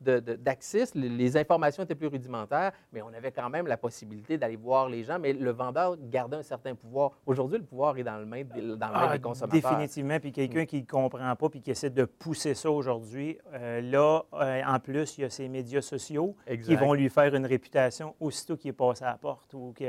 d'accès, 0.00 0.84
les 0.94 1.36
informations 1.36 1.82
étaient 1.82 1.94
plus 1.94 2.06
rudimentaires, 2.06 2.72
mais 2.92 3.02
on 3.02 3.12
avait 3.12 3.32
quand 3.32 3.50
même 3.50 3.66
la 3.66 3.76
possibilité 3.76 4.38
d'aller 4.38 4.56
voir 4.56 4.88
les 4.88 5.04
gens, 5.04 5.18
mais 5.18 5.32
le 5.32 5.50
vendeur 5.50 5.96
gardait 6.10 6.36
un 6.36 6.42
certain 6.42 6.74
pouvoir. 6.74 7.12
Aujourd'hui, 7.26 7.58
le 7.58 7.64
pouvoir 7.64 7.96
est 7.98 8.04
dans 8.04 8.18
le 8.18 8.26
main, 8.26 8.42
dans 8.44 8.56
le 8.60 8.78
ah, 8.80 9.12
des 9.12 9.20
consommateurs. 9.20 9.70
Définitivement, 9.70 10.18
puis 10.18 10.32
quelqu'un 10.32 10.64
qui 10.64 10.80
ne 10.80 10.86
comprend 10.86 11.36
pas 11.36 11.48
puis 11.48 11.60
qui 11.60 11.70
essaie 11.70 11.90
de 11.90 12.04
pousser 12.04 12.54
ça 12.54 12.70
aujourd'hui, 12.70 13.38
euh, 13.52 13.80
là, 13.80 14.22
euh, 14.34 14.62
en 14.66 14.78
plus, 14.78 15.18
il 15.18 15.22
y 15.22 15.24
a 15.24 15.30
ces 15.30 15.48
médias 15.48 15.82
sociaux 15.82 16.36
qui 16.64 16.74
vont 16.76 16.94
lui 16.94 17.08
faire 17.08 17.34
une 17.34 17.46
réputation 17.46 18.14
aussitôt 18.20 18.56
qu'il 18.56 18.70
est 18.70 18.74
passé 18.74 19.04
à 19.04 19.08
la 19.08 19.18
porte 19.18 19.52
ou 19.54 19.72
qu'il 19.76 19.86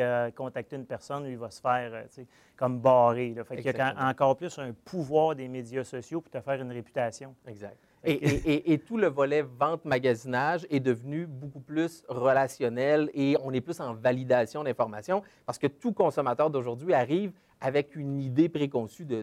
a, 0.00 0.24
a, 0.24 0.30
contacté 0.30 0.76
une 0.76 0.86
personne, 0.86 1.24
lui, 1.24 1.32
il 1.32 1.38
va 1.38 1.50
se 1.50 1.60
faire, 1.60 1.90
euh, 1.92 2.24
comme 2.56 2.80
barré. 2.80 3.34
Là. 3.34 3.44
Fait 3.44 3.56
qu'il 3.56 3.76
y 3.76 3.80
a 3.80 4.08
encore 4.08 4.36
plus 4.36 4.58
un 4.58 4.72
pouvoir 4.84 5.34
des 5.34 5.48
médias 5.48 5.84
sociaux 5.84 6.20
pour 6.20 6.30
te 6.30 6.40
faire 6.40 6.60
une 6.60 6.72
réputation. 6.72 7.34
Exact. 7.46 7.76
Et, 8.04 8.78
tout 8.86 8.96
le 8.96 9.06
volet 9.06 9.42
vente-magasinage 9.42 10.66
est 10.70 10.80
devenu 10.80 11.26
beaucoup 11.26 11.60
plus 11.60 12.04
relationnel 12.08 13.10
et 13.14 13.36
on 13.42 13.52
est 13.52 13.60
plus 13.60 13.80
en 13.80 13.94
validation 13.94 14.64
d'informations 14.64 15.22
parce 15.46 15.58
que 15.58 15.68
tout 15.68 15.92
consommateur 15.92 16.50
d'aujourd'hui 16.50 16.94
arrive 16.94 17.32
avec 17.60 17.94
une 17.94 18.20
idée 18.20 18.48
préconçue 18.48 19.04
de, 19.04 19.22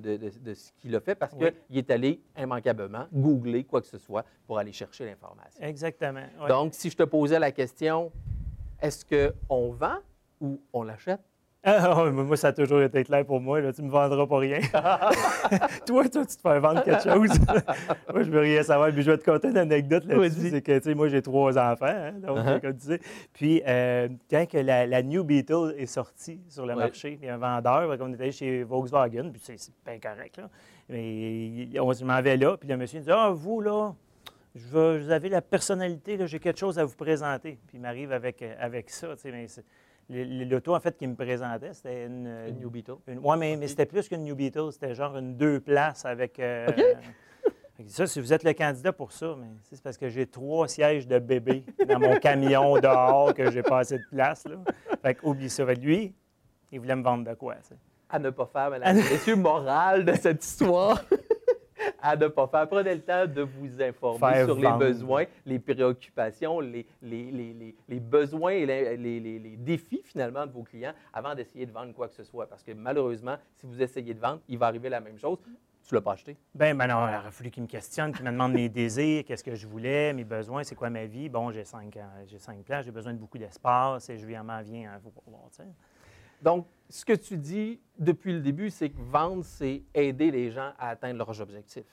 ce 0.54 0.72
qu'il 0.80 0.96
a 0.96 1.02
fait 1.02 1.16
parce 1.16 1.36
qu'il 1.36 1.78
est 1.78 1.92
allé 1.92 2.22
immanquablement 2.38 3.06
googler 3.14 3.66
quoi 3.66 3.82
que 3.82 3.88
ce 3.88 3.98
soit 3.98 4.26
pour 4.48 4.58
aller 4.58 4.72
chercher 4.72 5.06
l'information. 5.06 5.62
Exactement. 5.62 6.26
Donc, 6.48 6.74
si 6.74 6.90
je 6.90 6.96
te 6.96 7.04
posais 7.04 7.38
la 7.38 7.52
question, 7.52 8.12
est-ce 8.82 9.04
qu'on 9.06 9.72
vend 9.72 9.98
ou 10.40 10.62
on 10.72 10.84
l'achète? 10.84 11.20
Ah, 11.62 12.10
moi, 12.10 12.38
ça 12.38 12.48
a 12.48 12.54
toujours 12.54 12.82
été 12.82 13.04
clair 13.04 13.26
pour 13.26 13.42
moi. 13.42 13.60
Là, 13.60 13.74
tu 13.74 13.82
ne 13.82 13.88
me 13.88 13.92
vendras 13.92 14.26
pas 14.26 14.38
rien. 14.38 14.60
toi, 15.86 16.08
toi, 16.08 16.26
tu 16.26 16.36
te 16.36 16.42
fais 16.42 16.60
vendre 16.60 16.84
quelque 16.84 17.04
chose. 17.04 17.30
moi, 18.14 18.24
je 18.24 18.32
veux 18.32 18.40
rien 18.40 18.64
savoir. 18.64 18.92
Puis 18.92 19.02
je 19.02 19.12
vais 19.12 19.18
te 19.18 19.30
conter 19.30 19.50
une 19.50 19.58
anecdote 19.58 20.06
là-dessus. 20.06 20.52
C'est 20.52 20.62
que, 20.62 20.78
tu 20.78 20.84
sais, 20.84 20.96
moi, 20.96 21.10
j'ai 21.10 21.22
trois 21.22 21.58
enfants. 21.58 21.86
Hein, 21.86 22.14
donc, 22.14 22.38
uh-huh. 22.38 22.62
comme 22.62 22.78
tu 22.78 22.88
sais. 22.88 23.02
Puis, 23.34 23.62
euh, 23.68 24.08
quand 24.30 24.48
que 24.50 24.58
la, 24.58 25.04
New 25.04 25.26
Beetle 25.26 25.76
est 25.78 25.86
sortie 25.86 26.40
sur 26.48 26.66
le 26.66 26.76
marché, 26.76 27.20
il 27.22 27.28
y 27.28 27.30
a 27.30 27.36
un 27.36 27.38
vendeur, 27.38 27.98
on 28.00 28.14
était 28.14 28.32
chez 28.32 28.64
Volkswagen, 28.64 29.32
puis 29.32 29.42
c'est 29.44 29.74
bien 29.86 30.00
correct, 30.00 30.38
là. 30.38 30.50
Mais 30.88 31.68
on 31.80 31.94
se 31.94 32.04
m'en 32.04 32.20
là, 32.20 32.58
puis 32.58 32.68
le 32.68 32.78
monsieur 32.78 33.00
dit 33.00 33.12
Ah, 33.12 33.30
vous, 33.32 33.62
là, 33.62 33.94
je 34.56 34.66
veux, 34.68 35.00
vous 35.00 35.12
avez 35.12 35.30
la 35.30 35.42
personnalité, 35.42 36.18
j'ai 36.26 36.40
quelque 36.40 36.60
chose 36.60 36.80
à 36.80 36.86
vous 36.86 36.96
présenter. 36.96 37.60
Puis 37.68 37.78
il 37.78 37.82
m'arrive 37.82 38.12
avec, 38.12 38.44
avec 38.60 38.90
ça, 38.90 39.16
tu 39.16 39.22
sais, 39.22 39.32
mais 39.32 39.48
L'auto, 40.10 40.76
en 40.76 40.80
fait, 40.80 40.98
qui 40.98 41.06
me 41.06 41.16
présentait, 41.16 41.74
c'était 41.74 42.06
une, 42.08 42.28
une, 42.48 42.60
New 42.60 42.70
Beetle. 42.72 42.96
Oui, 43.08 43.38
mais, 43.38 43.68
c'était 43.68 43.86
plus 43.86 44.08
qu'une 44.08 44.24
New 44.24 44.36
Beetle. 44.36 44.72
C'était 44.72 44.96
genre 44.96 45.16
une 45.18 45.36
deux 45.36 45.60
places 45.60 46.04
avec. 46.04 46.40
Euh, 46.40 46.68
ça, 47.88 48.08
si 48.08 48.20
vous 48.20 48.34
êtes 48.34 48.44
le 48.44 48.54
candidat 48.54 48.92
pour 48.92 49.12
ça, 49.12 49.36
mais 49.38 49.48
c'est 49.62 49.82
parce 49.82 49.98
que 49.98 50.10
j'ai 50.10 50.26
trois 50.26 50.68
sièges 50.68 51.08
de 51.08 51.20
bébé 51.20 51.64
dans 51.88 52.00
mon 52.00 52.16
camion 52.16 52.78
dehors 52.82 53.36
que 53.36 53.52
j'ai 53.52 53.62
pas 53.62 53.80
assez 53.80 54.00
de 54.00 54.06
place. 54.10 54.46
Là. 54.46 54.58
Fait 55.02 55.14
que, 55.14 55.26
oublie 55.26 55.50
ça. 55.50 55.64
Lui, 55.66 56.14
il 56.72 56.80
voulait 56.80 56.96
me 56.96 57.04
vendre 57.04 57.30
de 57.30 57.36
quoi, 57.36 57.56
À 58.10 58.18
ne 58.18 58.32
pas 58.32 58.48
faire, 58.48 58.72
madame. 58.72 58.98
Monsieur 58.98 59.36
moral 59.36 60.06
de 60.06 60.14
cette 60.14 60.44
histoire 60.44 61.04
à 62.02 62.16
ne 62.16 62.28
pas 62.28 62.48
faire. 62.48 62.68
Prenez 62.68 62.96
le 62.96 63.02
temps 63.02 63.26
de 63.26 63.42
vous 63.42 63.82
informer 63.82 64.46
sur 64.46 64.56
les 64.56 64.72
besoins, 64.72 65.26
les 65.46 65.60
préoccupations, 65.60 66.60
les, 66.60 66.86
les, 67.02 67.76
les, 67.88 68.00
besoins 68.00 68.52
et 68.52 68.66
les, 68.66 69.58
défis 69.58 70.02
finalement 70.04 70.46
de 70.46 70.52
vos 70.52 70.64
clients 70.64 70.94
avant 71.14 71.36
d'essayer 71.36 71.66
de 71.66 71.72
vendre 71.72 71.94
quoi 71.94 72.08
que 72.08 72.16
ce 72.16 72.24
soit. 72.24 72.48
Parce 72.48 72.64
que 72.64 72.72
malheureusement, 72.72 73.38
si 73.56 73.66
vous 73.66 73.82
essayez 73.82 74.14
de 74.14 74.20
vendre, 74.20 74.40
il 74.48 74.58
va 74.58 74.68
arriver 74.68 74.90
la 74.90 75.00
même 75.00 75.18
chose. 75.18 75.38
Tu 75.88 75.96
ne 75.96 76.00
l'as 76.00 76.04
pas 76.04 76.12
acheté? 76.14 76.38
Bien, 76.54 76.76
ben 76.76 76.88
non, 76.88 77.08
il 77.08 77.16
aurait 77.16 77.32
fallu 77.32 77.50
qu'il 77.50 77.64
me 77.64 77.68
questionne, 77.68 78.14
qu'il 78.14 78.24
me 78.24 78.32
demande 78.32 78.54
mes 78.54 78.70
désirs, 78.70 79.24
qu'est-ce 79.26 79.44
que 79.44 79.56
je 79.56 79.66
voulais, 79.66 80.14
mes 80.14 80.24
besoins, 80.24 80.64
c'est 80.64 80.76
quoi 80.76 80.90
ma 80.92 81.06
vie. 81.06 81.30
Bon, 81.30 81.52
j'ai 81.52 81.64
cinq, 81.64 81.98
j'ai 82.28 82.38
cinq 82.38 82.64
places, 82.64 82.86
j'ai 82.86 82.92
besoin 82.92 83.14
de 83.14 83.18
beaucoup 83.18 83.40
d'espace 83.40 84.08
et 84.10 84.18
je 84.18 84.26
viens 84.28 84.44
m'en 84.44 84.62
viens, 84.62 84.92
il 84.96 85.02
faut 85.02 85.12
voir, 85.26 85.50
Donc, 86.44 86.68
ce 86.90 87.06
que 87.06 87.14
tu 87.14 87.38
dis 87.38 87.80
depuis 87.98 88.34
le 88.34 88.42
début, 88.42 88.70
c'est 88.70 88.90
que 88.90 89.00
vendre, 89.00 89.44
c'est 89.46 89.84
aider 89.94 90.32
les 90.32 90.52
gens 90.52 90.72
à 90.78 90.90
atteindre 90.90 91.20
leurs 91.20 91.40
objectifs. 91.42 91.86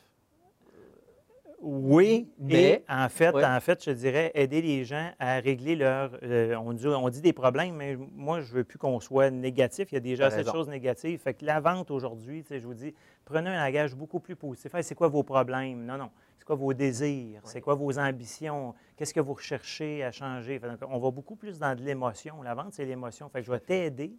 Oui, 1.61 2.29
mais 2.39 2.85
en 2.89 3.09
fait, 3.09 3.35
en 3.35 3.61
fait, 3.61 3.83
je 3.83 3.91
dirais 3.91 4.31
aider 4.35 4.61
les 4.61 4.85
gens 4.85 5.11
à 5.19 5.41
régler 5.41 5.75
leurs. 5.75 6.11
Euh, 6.23 6.55
on, 6.57 6.75
dit, 6.75 6.87
on, 6.87 7.09
dit, 7.09 7.23
des 7.23 7.33
problèmes, 7.33 7.75
mais 7.75 7.97
moi, 7.97 8.41
je 8.41 8.51
ne 8.51 8.59
veux 8.59 8.65
plus 8.65 8.79
qu'on 8.79 9.01
soit 9.01 9.31
négatif. 9.31 9.91
Il 9.91 9.95
y 9.95 9.99
a 9.99 10.01
déjà 10.01 10.27
assez 10.27 10.45
de 10.45 10.51
choses 10.51 10.69
négatives. 10.69 11.19
Fait 11.19 11.33
que 11.33 11.45
la 11.45 11.61
vente 11.61 11.91
aujourd'hui, 11.91 12.45
je 12.49 12.59
vous 12.59 12.75
dis, 12.75 12.95
prenez 13.25 13.49
un 13.49 13.65
langage 13.65 13.95
beaucoup 13.95 14.21
plus 14.21 14.37
positif. 14.37 14.71
c'est 14.83 14.95
quoi 14.95 15.09
vos 15.09 15.23
problèmes? 15.23 15.85
Non, 15.85 15.97
non. 15.97 16.11
C'est 16.37 16.45
quoi 16.45 16.57
vos 16.57 16.75
désirs? 16.75 17.41
C'est 17.45 17.63
quoi 17.63 17.75
vos 17.75 17.99
ambitions? 17.99 18.75
Qu'est-ce 18.97 19.15
que 19.15 19.21
vous 19.21 19.35
recherchez 19.35 20.05
à 20.05 20.13
changer? 20.13 20.61
on 20.89 20.99
va 20.99 21.11
beaucoup 21.11 21.37
plus 21.37 21.59
dans 21.59 21.75
de 21.75 21.83
l'émotion. 21.83 22.43
La 22.43 22.55
vente, 22.55 22.75
c'est 22.75 22.85
l'émotion. 22.85 23.31
Fait 23.31 23.41
que 23.41 23.47
je 23.47 23.51
vais 23.51 23.61
t'aider 23.61 24.15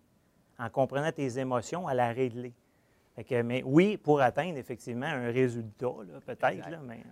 en 0.60 0.70
comprenant 0.70 1.12
tes 1.12 1.40
émotions 1.40 1.88
à 1.88 1.94
la 1.94 2.12
régler. 2.12 2.54
mais 3.44 3.64
oui, 3.64 3.98
pour 3.98 4.22
atteindre 4.22 4.58
effectivement 4.58 5.06
un 5.06 5.32
résultat, 5.32 5.88
peut-être, 6.26 6.82
mais... 6.84 7.04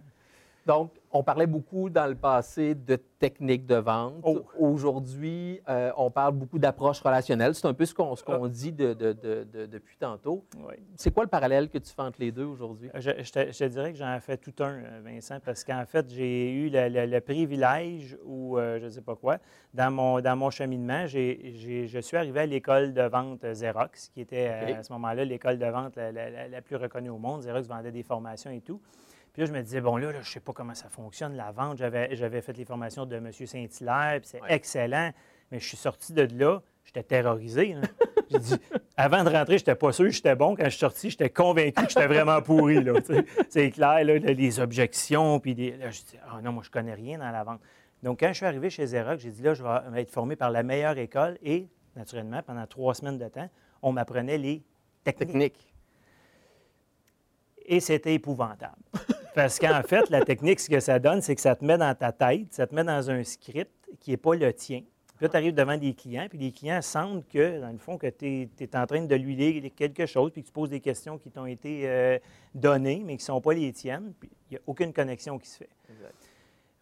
Donc, 0.66 0.92
on 1.12 1.22
parlait 1.22 1.46
beaucoup 1.46 1.90
dans 1.92 2.08
le 2.08 2.16
passé 2.16 2.74
de 2.74 2.96
techniques 2.96 3.68
de 3.68 3.76
vente. 3.76 4.16
Oh. 4.24 4.42
Aujourd'hui, 4.58 5.62
euh, 5.70 5.92
on 5.96 6.10
parle 6.10 6.34
beaucoup 6.34 6.58
d'approche 6.58 7.00
relationnelle. 7.02 7.54
C'est 7.54 7.68
un 7.68 7.74
peu 7.74 7.86
ce 7.86 7.94
qu'on 7.94 8.16
qu'on 8.16 8.48
dit 8.48 8.72
de- 8.72 8.94
de- 8.94 9.14
de- 9.14 9.44
de- 9.52 9.66
depuis 9.68 9.96
tantôt. 9.98 10.44
Oui. 10.58 10.74
C'est 10.96 11.14
quoi 11.14 11.24
le 11.24 11.30
parallèle 11.30 11.70
que 11.70 11.78
tu 11.78 11.94
fais 11.94 12.02
entre 12.02 12.20
les 12.20 12.32
deux 12.32 12.46
aujourd'hui? 12.46 12.90
Je, 12.96 13.12
je 13.22 13.32
te, 13.32 13.52
je 13.52 13.58
te 13.60 13.64
dirais 13.66 13.92
que 13.94 13.98
j'en 14.00 14.14
ai 14.16 14.20
fait 14.20 14.38
tout 14.38 14.54
un, 14.64 14.74
euh, 14.84 15.02
Vincent, 15.06 15.38
parce 15.46 15.64
qu'en 15.64 15.86
fait, 15.86 16.10
j'ai 16.10 16.52
eu 16.52 16.70
le, 16.70 16.90
le- 16.90 17.06
le 17.06 17.22
privilège 17.22 18.18
ou 18.26 18.58
euh, 18.58 18.80
je 18.80 18.86
ne 18.86 18.90
sais 18.90 19.02
pas 19.02 19.16
quoi, 19.16 19.38
dans 19.74 19.92
mon, 19.92 20.20
dans 20.20 20.36
mon 20.36 20.50
cheminement, 20.50 21.06
je 21.06 22.00
suis 22.02 22.18
arrivé 22.18 22.40
à 22.40 22.46
l'école 22.48 22.92
de 22.94 23.04
vente 23.04 23.46
Xerox, 23.46 24.10
qui 24.10 24.22
était 24.22 24.48
à 24.48 24.82
ce 24.84 24.92
moment-là 24.94 25.26
l'école 25.26 25.60
de 25.60 25.66
vente 25.68 25.96
la, 25.96 26.12
la- 26.12 26.30
la- 26.32 26.48
la 26.48 26.62
plus 26.62 26.76
reconnue 26.76 27.10
au 27.12 27.20
monde. 27.20 27.42
Xerox 27.42 27.68
vendait 27.68 27.92
des 27.92 28.04
formations 28.04 28.50
et 28.52 28.62
tout. 28.62 28.82
Puis 29.36 29.42
là, 29.42 29.48
je 29.48 29.52
me 29.52 29.62
disais, 29.62 29.82
bon, 29.82 29.98
là, 29.98 30.08
là, 30.08 30.22
je 30.22 30.30
ne 30.30 30.34
sais 30.34 30.40
pas 30.40 30.54
comment 30.54 30.74
ça 30.74 30.88
fonctionne, 30.88 31.36
la 31.36 31.52
vente. 31.52 31.78
J'avais 31.78 32.16
j'avais 32.16 32.42
fait 32.42 32.56
les 32.56 32.64
formations 32.64 33.06
de 33.06 33.18
M. 33.18 33.34
Saint-Hilaire, 33.34 34.22
puis 34.22 34.30
c'est 34.30 34.42
Ouais. 34.42 34.54
excellent. 34.54 35.12
Mais 35.52 35.60
je 35.60 35.68
suis 35.68 35.76
sorti 35.76 36.14
de 36.14 36.26
là, 36.40 36.62
j'étais 36.86 37.04
terrorisé. 37.04 37.76
J'ai 38.32 38.40
dit, 38.40 38.56
avant 38.96 39.24
de 39.26 39.30
rentrer, 39.30 39.58
je 39.58 39.64
n'étais 39.64 39.76
pas 39.76 39.92
sûr 39.92 40.06
que 40.06 40.12
j'étais 40.12 40.36
bon. 40.38 40.56
Quand 40.56 40.64
je 40.64 40.70
suis 40.70 40.80
sorti, 40.80 41.10
j'étais 41.10 41.30
convaincu 41.30 41.84
que 41.84 41.90
j'étais 41.90 42.08
vraiment 42.08 42.42
pourri. 42.42 42.78
C'est 43.50 43.70
clair, 43.72 44.04
là, 44.06 44.18
les 44.18 44.60
objections, 44.62 45.38
puis 45.42 45.54
des- 45.54 45.76
là, 45.78 45.92
je 45.92 46.00
dis, 46.00 46.18
ah 46.26 46.42
non, 46.42 46.54
moi, 46.54 46.64
je 46.66 46.72
connais 46.72 46.94
rien 46.94 47.20
dans 47.20 47.30
la 47.30 47.44
vente. 47.44 47.60
Donc, 48.04 48.22
quand 48.22 48.30
je 48.30 48.34
suis 48.38 48.46
arrivé 48.46 48.70
chez 48.70 48.86
Xerox, 48.86 49.22
j'ai 49.22 49.32
dit, 49.32 49.44
là, 49.44 49.54
je 49.54 49.62
vais 49.64 50.02
être 50.02 50.10
formé 50.12 50.36
par 50.38 50.50
la 50.50 50.64
meilleure 50.64 50.98
école. 50.98 51.38
Et, 51.44 51.68
naturellement, 51.96 52.42
pendant 52.42 52.66
trois 52.68 52.96
semaines 52.96 53.18
de 53.20 53.28
temps, 53.28 53.50
on 53.82 53.92
m'apprenait 53.92 54.38
les 54.38 54.64
techniques. 55.04 55.28
Technique. 55.28 55.74
Et 57.68 57.80
c'était 57.80 58.14
épouvantable. 58.16 58.76
Parce 59.36 59.60
qu'en 59.60 59.84
fait, 59.84 60.10
la 60.10 60.22
technique, 60.22 60.62
ce 60.62 60.70
que 60.70 60.80
ça 60.80 60.98
donne, 60.98 61.22
c'est 61.22 61.36
que 61.36 61.42
ça 61.42 61.58
te 61.58 61.66
met 61.66 61.78
dans 61.78 61.94
ta 61.94 62.14
tête, 62.14 62.54
ça 62.54 62.66
te 62.66 62.74
met 62.74 62.86
dans 62.86 63.12
un 63.12 63.22
script 63.26 63.70
qui 64.00 64.12
n'est 64.12 64.18
pas 64.18 64.34
le 64.34 64.54
tien. 64.54 64.84
Puis 65.18 65.26
là, 65.26 65.30
tu 65.30 65.36
arrives 65.36 65.54
devant 65.54 65.78
des 65.78 65.94
clients, 65.94 66.28
puis 66.30 66.40
les 66.40 66.52
clients 66.54 66.82
sentent 66.82 67.28
que, 67.28 67.60
dans 67.60 67.72
le 67.72 67.78
fond, 67.78 67.98
que 67.98 68.08
tu 68.08 68.50
es, 68.60 68.76
en 68.78 68.86
train 68.86 69.04
de 69.04 69.16
lui 69.16 69.36
lire 69.36 69.72
quelque 69.76 70.06
chose, 70.06 70.32
puis 70.32 70.42
tu 70.42 70.54
poses 70.54 70.70
des 70.70 70.80
questions 70.80 71.18
qui 71.18 71.32
t'ont 71.32 71.46
été 71.46 71.82
euh, 71.84 72.18
données, 72.54 73.02
mais 73.06 73.18
qui 73.18 73.24
ne 73.24 73.26
sont 73.26 73.42
pas 73.42 73.54
les 73.54 73.74
tiennes, 73.74 74.14
puis 74.18 74.30
il 74.50 74.54
n'y 74.54 74.58
a 74.58 74.62
aucune 74.68 74.94
connexion 74.94 75.38
qui 75.38 75.50
se 75.50 75.58
fait. 75.58 75.70
Exact. 75.90 76.25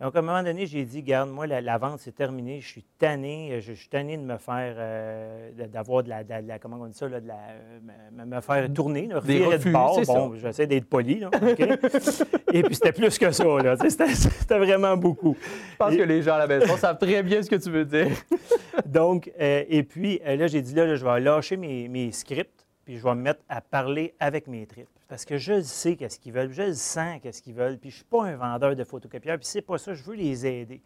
Donc, 0.04 0.16
à 0.18 0.20
un 0.20 0.22
moment 0.22 0.44
donné, 0.44 0.66
j'ai 0.66 0.84
dit, 0.84 1.02
garde, 1.02 1.30
moi, 1.30 1.48
la, 1.48 1.62
la 1.62 1.78
vente, 1.78 2.00
c'est 2.00 2.14
terminé. 2.14 2.60
Je 2.60 2.68
suis 2.68 2.84
tanné. 3.00 3.62
Je, 3.62 3.72
je 3.72 3.80
suis 3.80 3.88
tanné 3.88 4.18
de 4.18 4.22
me 4.22 4.38
faire, 4.38 4.76
euh, 4.78 5.50
de- 5.58 5.66
d'avoir 5.66 6.04
de 6.04 6.10
la, 6.10 6.26
de 6.26 6.30
la- 6.30 6.42
de 6.42 6.48
la- 6.50 6.60
comment 6.60 6.78
on 6.82 6.88
dit 6.88 6.94
ça, 6.98 7.08
là, 7.08 7.22
de 7.22 7.28
la, 7.28 7.36
euh, 7.36 8.26
me, 8.26 8.42
faire 8.42 8.74
tourner, 8.74 9.08
Des 9.08 9.14
revirer 9.14 9.58
de 9.60 9.72
bord. 9.72 10.02
Bon, 10.06 10.36
j'essaie 10.36 10.68
d'être 10.68 10.90
poli, 10.90 11.20
là? 11.22 11.30
Et 12.54 12.64
puis, 12.64 12.76
c'était 12.76 12.92
plus 12.92 13.18
que 13.18 13.32
ça, 13.32 13.46
là. 13.46 13.76
C'était, 13.78 14.58
vraiment 14.60 14.98
beaucoup. 14.98 15.38
Je 15.72 15.78
pense 15.78 15.94
Et- 15.94 15.98
que 15.98 16.04
les 16.04 16.22
gens 16.22 16.34
à 16.36 16.40
la 16.40 16.48
maison 16.48 16.76
savent 16.76 16.98
très 17.00 17.24
bien 17.24 17.42
ce 17.42 17.50
que 17.50 17.56
tu 17.56 17.70
veux 17.72 17.86
dire. 17.86 18.10
Donc, 18.86 19.32
euh, 19.40 19.64
et 19.70 19.84
puis, 19.84 20.20
euh, 20.26 20.36
là, 20.36 20.48
j'ai 20.48 20.62
dit, 20.62 20.76
là, 20.76 20.86
là, 20.86 20.96
je 20.96 21.06
vais 21.06 21.20
lâcher 21.22 21.56
mes, 21.56 21.88
mes 21.88 22.12
scripts, 22.12 22.66
puis 22.84 22.98
je 22.98 23.04
vais 23.04 23.16
me 23.16 23.22
mettre 23.22 23.40
à 23.48 23.62
parler 23.62 24.14
avec 24.20 24.48
mes 24.48 24.66
tripes. 24.66 24.90
Parce 25.14 25.26
que 25.26 25.38
je 25.38 25.62
sais 25.62 25.96
qu'est-ce 25.96 26.18
qu'ils 26.18 26.34
veulent, 26.34 26.52
je 26.52 26.64
le 26.64 26.74
sens 26.74 27.22
qu'est-ce 27.22 27.44
qu'ils 27.44 27.54
veulent, 27.54 27.78
puis 27.78 27.92
je 27.92 27.98
ne 27.98 27.98
suis 27.98 28.06
pas 28.06 28.24
un 28.24 28.36
vendeur 28.36 28.76
de 28.76 28.84
photocopieurs, 28.84 29.38
puis 29.38 29.46
c'est 29.46 29.62
pas 29.62 29.78
ça, 29.78 29.94
je 29.94 30.02
veux 30.02 30.16
les 30.16 30.44
aider. 30.48 30.82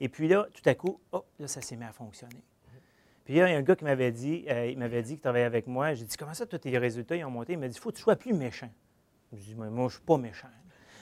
Et 0.00 0.10
puis 0.10 0.28
là, 0.28 0.46
tout 0.52 0.68
à 0.68 0.74
coup, 0.74 1.00
oh, 1.12 1.24
là, 1.38 1.48
ça 1.48 1.62
s'est 1.62 1.76
mis 1.76 1.84
à 1.84 1.92
fonctionner. 1.94 2.44
Puis 3.24 3.36
là, 3.36 3.48
il 3.48 3.52
y 3.52 3.54
a 3.54 3.58
un 3.58 3.62
gars 3.62 3.74
qui 3.74 3.84
m'avait 3.84 4.12
dit, 4.12 4.44
euh, 4.50 4.66
il 4.66 4.76
m'avait 4.76 5.02
dit 5.02 5.12
qu'il 5.12 5.20
travaillait 5.20 5.46
avec 5.46 5.66
moi. 5.66 5.94
J'ai 5.94 6.04
dit, 6.04 6.14
comment 6.18 6.34
ça, 6.34 6.44
tous 6.44 6.58
tes 6.58 6.76
résultats, 6.76 7.16
ils 7.16 7.24
ont 7.24 7.30
monté? 7.30 7.54
Il 7.54 7.58
m'a 7.58 7.68
dit, 7.68 7.74
il 7.74 7.80
faut 7.80 7.88
que 7.88 7.96
tu 7.96 8.02
sois 8.02 8.16
plus 8.16 8.34
méchant. 8.34 8.68
Je 9.32 9.38
dis, 9.38 9.54
Mais 9.54 9.70
moi, 9.70 9.84
je 9.88 9.94
ne 9.94 9.98
suis 9.98 10.02
pas 10.02 10.18
méchant. 10.18 10.48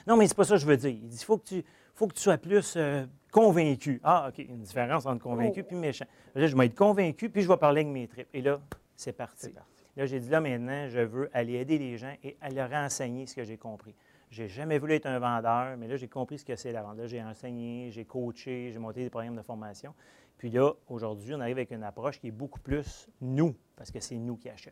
Non, 0.07 0.15
mais 0.15 0.29
c'est 0.29 0.37
pas 0.37 0.45
ça 0.45 0.55
que 0.55 0.61
je 0.61 0.65
veux 0.65 0.77
dire. 0.77 0.91
Il 0.91 1.09
dit, 1.09 1.17
il 1.19 1.25
faut 1.25 1.37
que 1.37 1.49
tu, 1.49 1.65
faut 1.95 2.07
que 2.07 2.13
tu 2.13 2.21
sois 2.21 2.37
plus 2.37 2.75
euh, 2.77 3.05
convaincu. 3.29 3.99
Ah, 4.05 4.29
OK, 4.29 4.37
une 4.37 4.61
différence 4.61 5.05
entre 5.05 5.21
convaincu 5.21 5.65
et 5.69 5.75
méchant. 5.75 6.05
Là, 6.33 6.47
je 6.47 6.55
vais 6.55 6.67
être 6.67 6.77
convaincu, 6.77 7.29
puis 7.29 7.41
je 7.41 7.49
vais 7.49 7.57
parler 7.57 7.81
avec 7.81 7.91
mes 7.91 8.07
tripes. 8.07 8.29
Et 8.33 8.41
là, 8.41 8.61
c'est 8.95 9.11
parti. 9.11 9.47
C'est 9.47 9.49
parti. 9.49 9.78
Là, 9.99 10.05
j'ai 10.05 10.21
dit, 10.21 10.29
là, 10.29 10.39
maintenant, 10.39 10.87
je 10.87 11.01
veux 11.01 11.29
aller 11.33 11.55
aider 11.55 11.77
les 11.77 11.97
gens 11.97 12.13
et 12.23 12.37
à 12.39 12.49
leur 12.49 12.71
enseigner 12.71 13.25
ce 13.25 13.35
que 13.35 13.43
j'ai 13.43 13.57
compris. 13.57 13.93
J'ai 14.31 14.47
jamais 14.47 14.79
voulu 14.79 14.93
être 14.93 15.07
un 15.07 15.19
vendeur, 15.19 15.75
mais 15.75 15.89
là, 15.89 15.97
j'ai 15.97 16.07
compris 16.07 16.37
ce 16.37 16.45
que 16.45 16.55
c'est 16.55 16.71
la 16.71 16.83
vente. 16.83 16.99
Là, 16.99 17.05
j'ai 17.05 17.21
enseigné, 17.21 17.91
j'ai 17.91 18.05
coaché, 18.05 18.69
j'ai 18.71 18.79
monté 18.79 19.03
des 19.03 19.09
programmes 19.09 19.35
de 19.35 19.41
formation. 19.41 19.93
Puis 20.37 20.51
là, 20.51 20.71
aujourd'hui, 20.87 21.35
on 21.35 21.41
arrive 21.41 21.57
avec 21.57 21.71
une 21.71 21.83
approche 21.83 22.17
qui 22.17 22.27
est 22.27 22.31
beaucoup 22.31 22.61
plus 22.61 23.09
nous, 23.19 23.53
parce 23.75 23.91
que 23.91 23.99
c'est 23.99 24.15
nous 24.15 24.37
qui 24.37 24.47
achetons. 24.47 24.71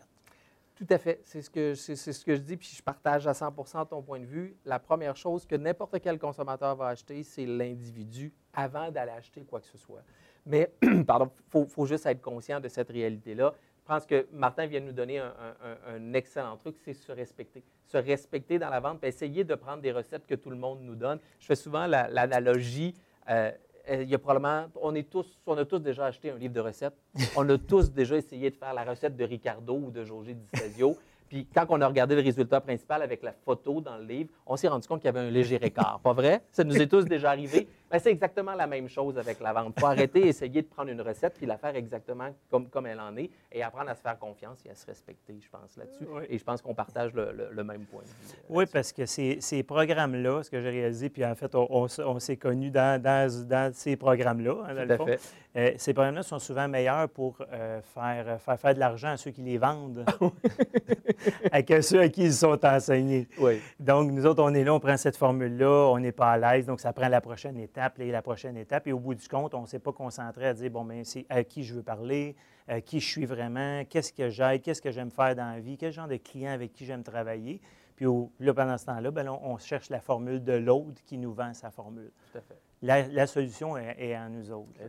Tout 0.78 0.88
à 0.90 0.98
fait. 0.98 1.20
C'est 1.26 1.42
ce, 1.42 1.50
que, 1.50 1.76
c'est, 1.76 1.98
ce 1.98 2.24
que 2.24 2.34
je 2.34 2.42
dis, 2.42 2.56
puis 2.56 2.74
je 2.78 2.82
partage 2.82 3.28
à 3.28 3.34
100% 3.34 3.86
ton 3.90 4.02
point 4.02 4.22
de 4.22 4.26
vue. 4.26 4.56
La 4.64 4.80
première 4.80 5.18
chose 5.18 5.46
que 5.46 5.56
n'importe 5.56 6.00
quel 6.00 6.18
consommateur 6.20 6.74
va 6.78 6.88
acheter, 6.88 7.24
c'est 7.24 7.46
l'individu 7.46 8.32
avant 8.54 8.92
d'aller 8.92 9.12
acheter 9.12 9.44
quoi 9.44 9.60
que 9.60 9.66
ce 9.66 9.78
soit. 9.78 10.04
Mais, 10.46 10.72
pardon, 11.06 11.30
il 11.36 11.52
faut, 11.52 11.66
faut 11.66 11.86
juste 11.86 12.06
être 12.06 12.22
conscient 12.22 12.62
de 12.62 12.70
cette 12.70 12.90
réalité-là. 12.90 13.54
Je 13.88 13.94
pense 13.94 14.06
que 14.06 14.28
Martin 14.34 14.66
vient 14.66 14.82
de 14.82 14.86
nous 14.88 14.92
donner 14.92 15.18
un, 15.20 15.28
un- 15.28 15.94
un- 15.94 15.96
un 15.96 16.14
excellent 16.14 16.58
truc, 16.58 16.76
c'est 16.84 16.92
se 16.94 17.10
respecter. 17.14 17.64
Se 17.86 17.96
respecter 17.96 18.60
dans 18.60 18.70
la 18.70 18.82
vente, 18.82 19.00
puis 19.00 19.08
essayer 19.08 19.46
de 19.46 19.56
prendre 19.56 19.82
des 19.82 19.94
recettes 19.94 20.28
que 20.28 20.36
tout 20.36 20.50
le 20.50 20.58
monde 20.58 20.80
nous 20.82 20.96
donne. 20.96 21.20
Je 21.40 21.46
fais 21.46 21.56
souvent 21.56 21.88
la- 21.88 22.10
l'analogie. 22.10 22.94
euh, 23.30 23.50
euh, 23.90 24.04
il 24.04 24.10
y 24.10 24.16
a 24.16 24.18
probablement, 24.20 24.66
on, 24.82 24.94
est 24.94 25.10
tous, 25.10 25.40
on 25.48 25.58
a 25.58 25.64
tous 25.64 25.80
déjà 25.80 26.08
acheté 26.08 26.32
un 26.32 26.36
livre 26.38 26.54
de 26.54 26.60
recettes. 26.60 26.98
On 27.38 27.48
a 27.48 27.58
tous 27.58 27.90
déjà 27.94 28.18
essayé 28.18 28.50
de 28.52 28.56
faire 28.58 28.74
la 28.74 28.84
recette 28.84 29.16
de 29.16 29.24
Ricardo 29.24 29.74
ou 29.78 29.90
de 29.90 30.04
José 30.04 30.34
Di. 30.34 30.84
Puis 31.30 31.48
quand 31.54 31.66
on 31.70 31.82
a 31.82 31.88
regardé 31.88 32.16
le 32.16 32.22
résultat 32.22 32.62
principal 32.62 33.02
avec 33.02 33.22
la 33.24 33.32
photo 33.34 33.82
dans 33.82 33.98
le 33.98 34.04
livre, 34.06 34.30
on 34.46 34.56
s'est 34.56 34.68
rendu 34.68 34.88
compte 34.88 35.02
qu'il 35.02 35.08
y 35.08 35.16
avait 35.18 35.28
un 35.28 35.30
léger 35.30 35.56
écart. 35.62 36.00
Pas 36.04 36.14
vrai? 36.14 36.42
Ça 36.52 36.64
nous 36.64 36.80
est 36.82 36.88
tous 36.88 37.06
déjà 37.06 37.30
arrivé. 37.32 37.68
Ben, 37.90 38.00
c'est 38.00 38.12
exactement 38.12 38.54
la 38.54 38.68
même 38.68 38.90
chose 38.90 39.18
avec 39.18 39.40
la 39.40 39.54
vente. 39.54 39.74
Il 39.78 39.80
faut 39.80 39.86
arrêter, 39.88 40.28
essayer 40.28 40.62
de 40.62 40.68
prendre 40.68 40.90
une 40.92 41.00
recette 41.02 41.36
puis 41.38 41.46
la 41.46 41.58
faire 41.58 41.74
exactement 41.76 42.30
comme, 42.52 42.68
comme 42.68 42.86
elle 42.86 43.00
en 43.00 43.16
est 43.16 43.30
et 43.52 43.64
apprendre 43.64 43.90
à 43.90 43.96
se 43.96 44.02
faire 44.02 44.20
confiance 44.20 44.66
et 44.66 44.70
à 44.70 44.76
se 44.76 44.86
respecter, 44.86 45.36
je 45.42 45.50
pense, 45.50 45.78
là-dessus. 45.78 46.06
Oui. 46.12 46.24
Et 46.30 46.38
je 46.38 46.44
pense 46.44 46.62
qu'on 46.62 46.74
partage 46.74 47.14
le, 47.14 47.32
le- 47.32 47.50
le 47.52 47.64
même 47.64 47.86
point 47.86 48.02
euh, 48.04 48.34
Oui, 48.50 48.66
parce 48.66 48.92
que 48.92 49.06
ces, 49.06 49.38
ces 49.40 49.64
programmes-là, 49.64 50.44
ce 50.44 50.50
que 50.52 50.60
j'ai 50.62 50.70
réalisé, 50.70 51.10
puis 51.10 51.26
en 51.26 51.34
fait, 51.36 51.56
on, 51.56 51.66
on 51.70 51.86
s- 51.86 52.02
on 52.04 52.20
s'est 52.20 52.36
connus 52.36 52.72
dans, 52.72 53.02
dans- 53.02 53.48
dans 53.48 53.72
ces 53.74 53.96
programmes-là, 53.96 54.56
hein, 54.68 54.74
dans 54.76 54.82
Tout 54.84 54.88
le 54.90 54.98
fond. 54.98 55.06
fait. 55.06 55.20
Euh, 55.56 55.72
ces 55.78 55.94
programmes-là 55.94 56.24
sont 56.24 56.40
souvent 56.40 56.68
meilleurs 56.68 57.08
pour 57.10 57.38
euh, 57.54 57.82
faire, 57.82 58.40
faire 58.42 58.60
faire 58.60 58.74
de 58.76 58.80
l'argent 58.80 59.08
à 59.10 59.18
ceux 59.18 59.32
qui 59.32 59.42
les 59.42 59.58
vendent 59.58 60.04
à 61.52 61.64
que 61.64 61.82
ceux 61.82 62.02
à 62.02 62.10
qui 62.10 62.24
ils 62.26 62.34
sont 62.34 62.64
enseignés. 62.66 63.28
Oui. 63.40 63.60
Donc, 63.80 64.12
nous 64.12 64.26
autres, 64.26 64.44
on 64.44 64.54
est 64.54 64.64
là, 64.64 64.74
on 64.74 64.80
prend 64.80 64.98
cette 64.98 65.18
formule-là, 65.18 65.90
on 65.92 66.00
n'est 66.00 66.12
pas 66.12 66.32
à 66.32 66.38
l'aise, 66.38 66.66
donc 66.66 66.80
ça 66.80 66.94
prend 66.94 67.08
la 67.08 67.22
prochaine 67.22 67.58
étape, 67.58 68.00
et 68.00 68.12
la 68.12 68.22
prochaine 68.22 68.58
étape. 68.58 68.88
Et 68.88 68.94
au 68.94 69.00
bout 69.00 69.16
du 69.16 69.28
compte, 69.28 69.54
on 69.54 69.62
ne 69.62 69.68
s'est 69.68 69.80
pas 69.80 69.92
concentré 69.94 70.48
à 70.48 70.54
dire, 70.54 70.70
bon, 70.72 70.86
bien, 70.86 71.04
c'est 71.04 71.26
à 71.30 71.44
qui 71.44 71.64
je 71.64 71.74
veux 71.76 71.84
parler, 71.84 72.36
à 72.68 72.82
qui 72.82 73.00
je 73.00 73.08
suis 73.08 73.26
vraiment, 73.26 73.84
qu'est-ce 73.90 74.12
que 74.14 74.30
j'aide, 74.30 74.62
qu'est-ce 74.62 74.82
que 74.82 74.92
j'aime 74.92 75.12
faire 75.12 75.36
dans 75.36 75.52
la 75.54 75.60
vie, 75.60 75.78
quel 75.78 75.92
genre 75.92 76.08
de 76.08 76.18
client 76.18 76.52
avec 76.52 76.74
qui 76.74 76.86
j'aime 76.86 77.04
travailler. 77.04 77.62
Puis 77.96 78.06
au- 78.06 78.30
là, 78.40 78.54
pendant 78.54 78.78
ce 78.78 78.86
temps-là, 78.86 79.10
ben, 79.10 79.28
on, 79.30 79.40
on 79.54 79.58
cherche 79.58 79.90
la 79.90 80.00
formule 80.02 80.44
de 80.44 80.54
l'autre 80.54 81.02
qui 81.06 81.18
nous 81.18 81.34
vend 81.34 81.54
sa 81.54 81.72
formule. 81.72 82.12
Tout 82.32 82.38
à 82.38 82.42
fait. 82.42 82.58
La, 82.84 83.08
la 83.08 83.26
solution 83.26 83.76
est, 83.76 83.96
est 83.98 84.16
en 84.16 84.30
nous 84.30 84.52
autres. 84.52 84.70
là. 84.80 84.86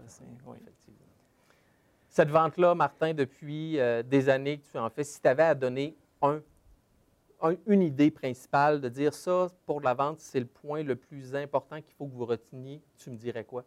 Oui. 0.47 0.57
Effectivement. 0.61 0.95
Cette 2.11 2.31
vente-là, 2.31 2.75
Martin, 2.75 3.15
depuis 3.15 3.79
euh, 3.79 4.03
des 4.03 4.29
années 4.29 4.59
que 4.59 4.67
tu 4.71 4.79
en 4.79 4.91
fais, 4.91 5.05
si 5.05 5.21
tu 5.23 5.29
avais 5.29 5.45
à 5.45 5.55
donner 5.55 5.97
un, 6.23 6.41
un- 7.43 7.57
une 7.67 7.83
idée 7.83 8.11
principale 8.11 8.81
de 8.81 8.89
dire 8.89 9.15
ça, 9.15 9.49
pour 9.67 9.81
la 9.81 9.95
vente, 9.95 10.21
c'est 10.21 10.41
le 10.41 10.47
point 10.47 10.83
le 10.83 10.97
plus 10.97 11.35
important 11.35 11.81
qu'il 11.81 11.95
faut 11.95 12.07
que 12.07 12.15
vous 12.15 12.27
reteniez, 12.27 12.83
tu 12.97 13.11
me 13.11 13.17
dirais 13.17 13.45
quoi? 13.45 13.65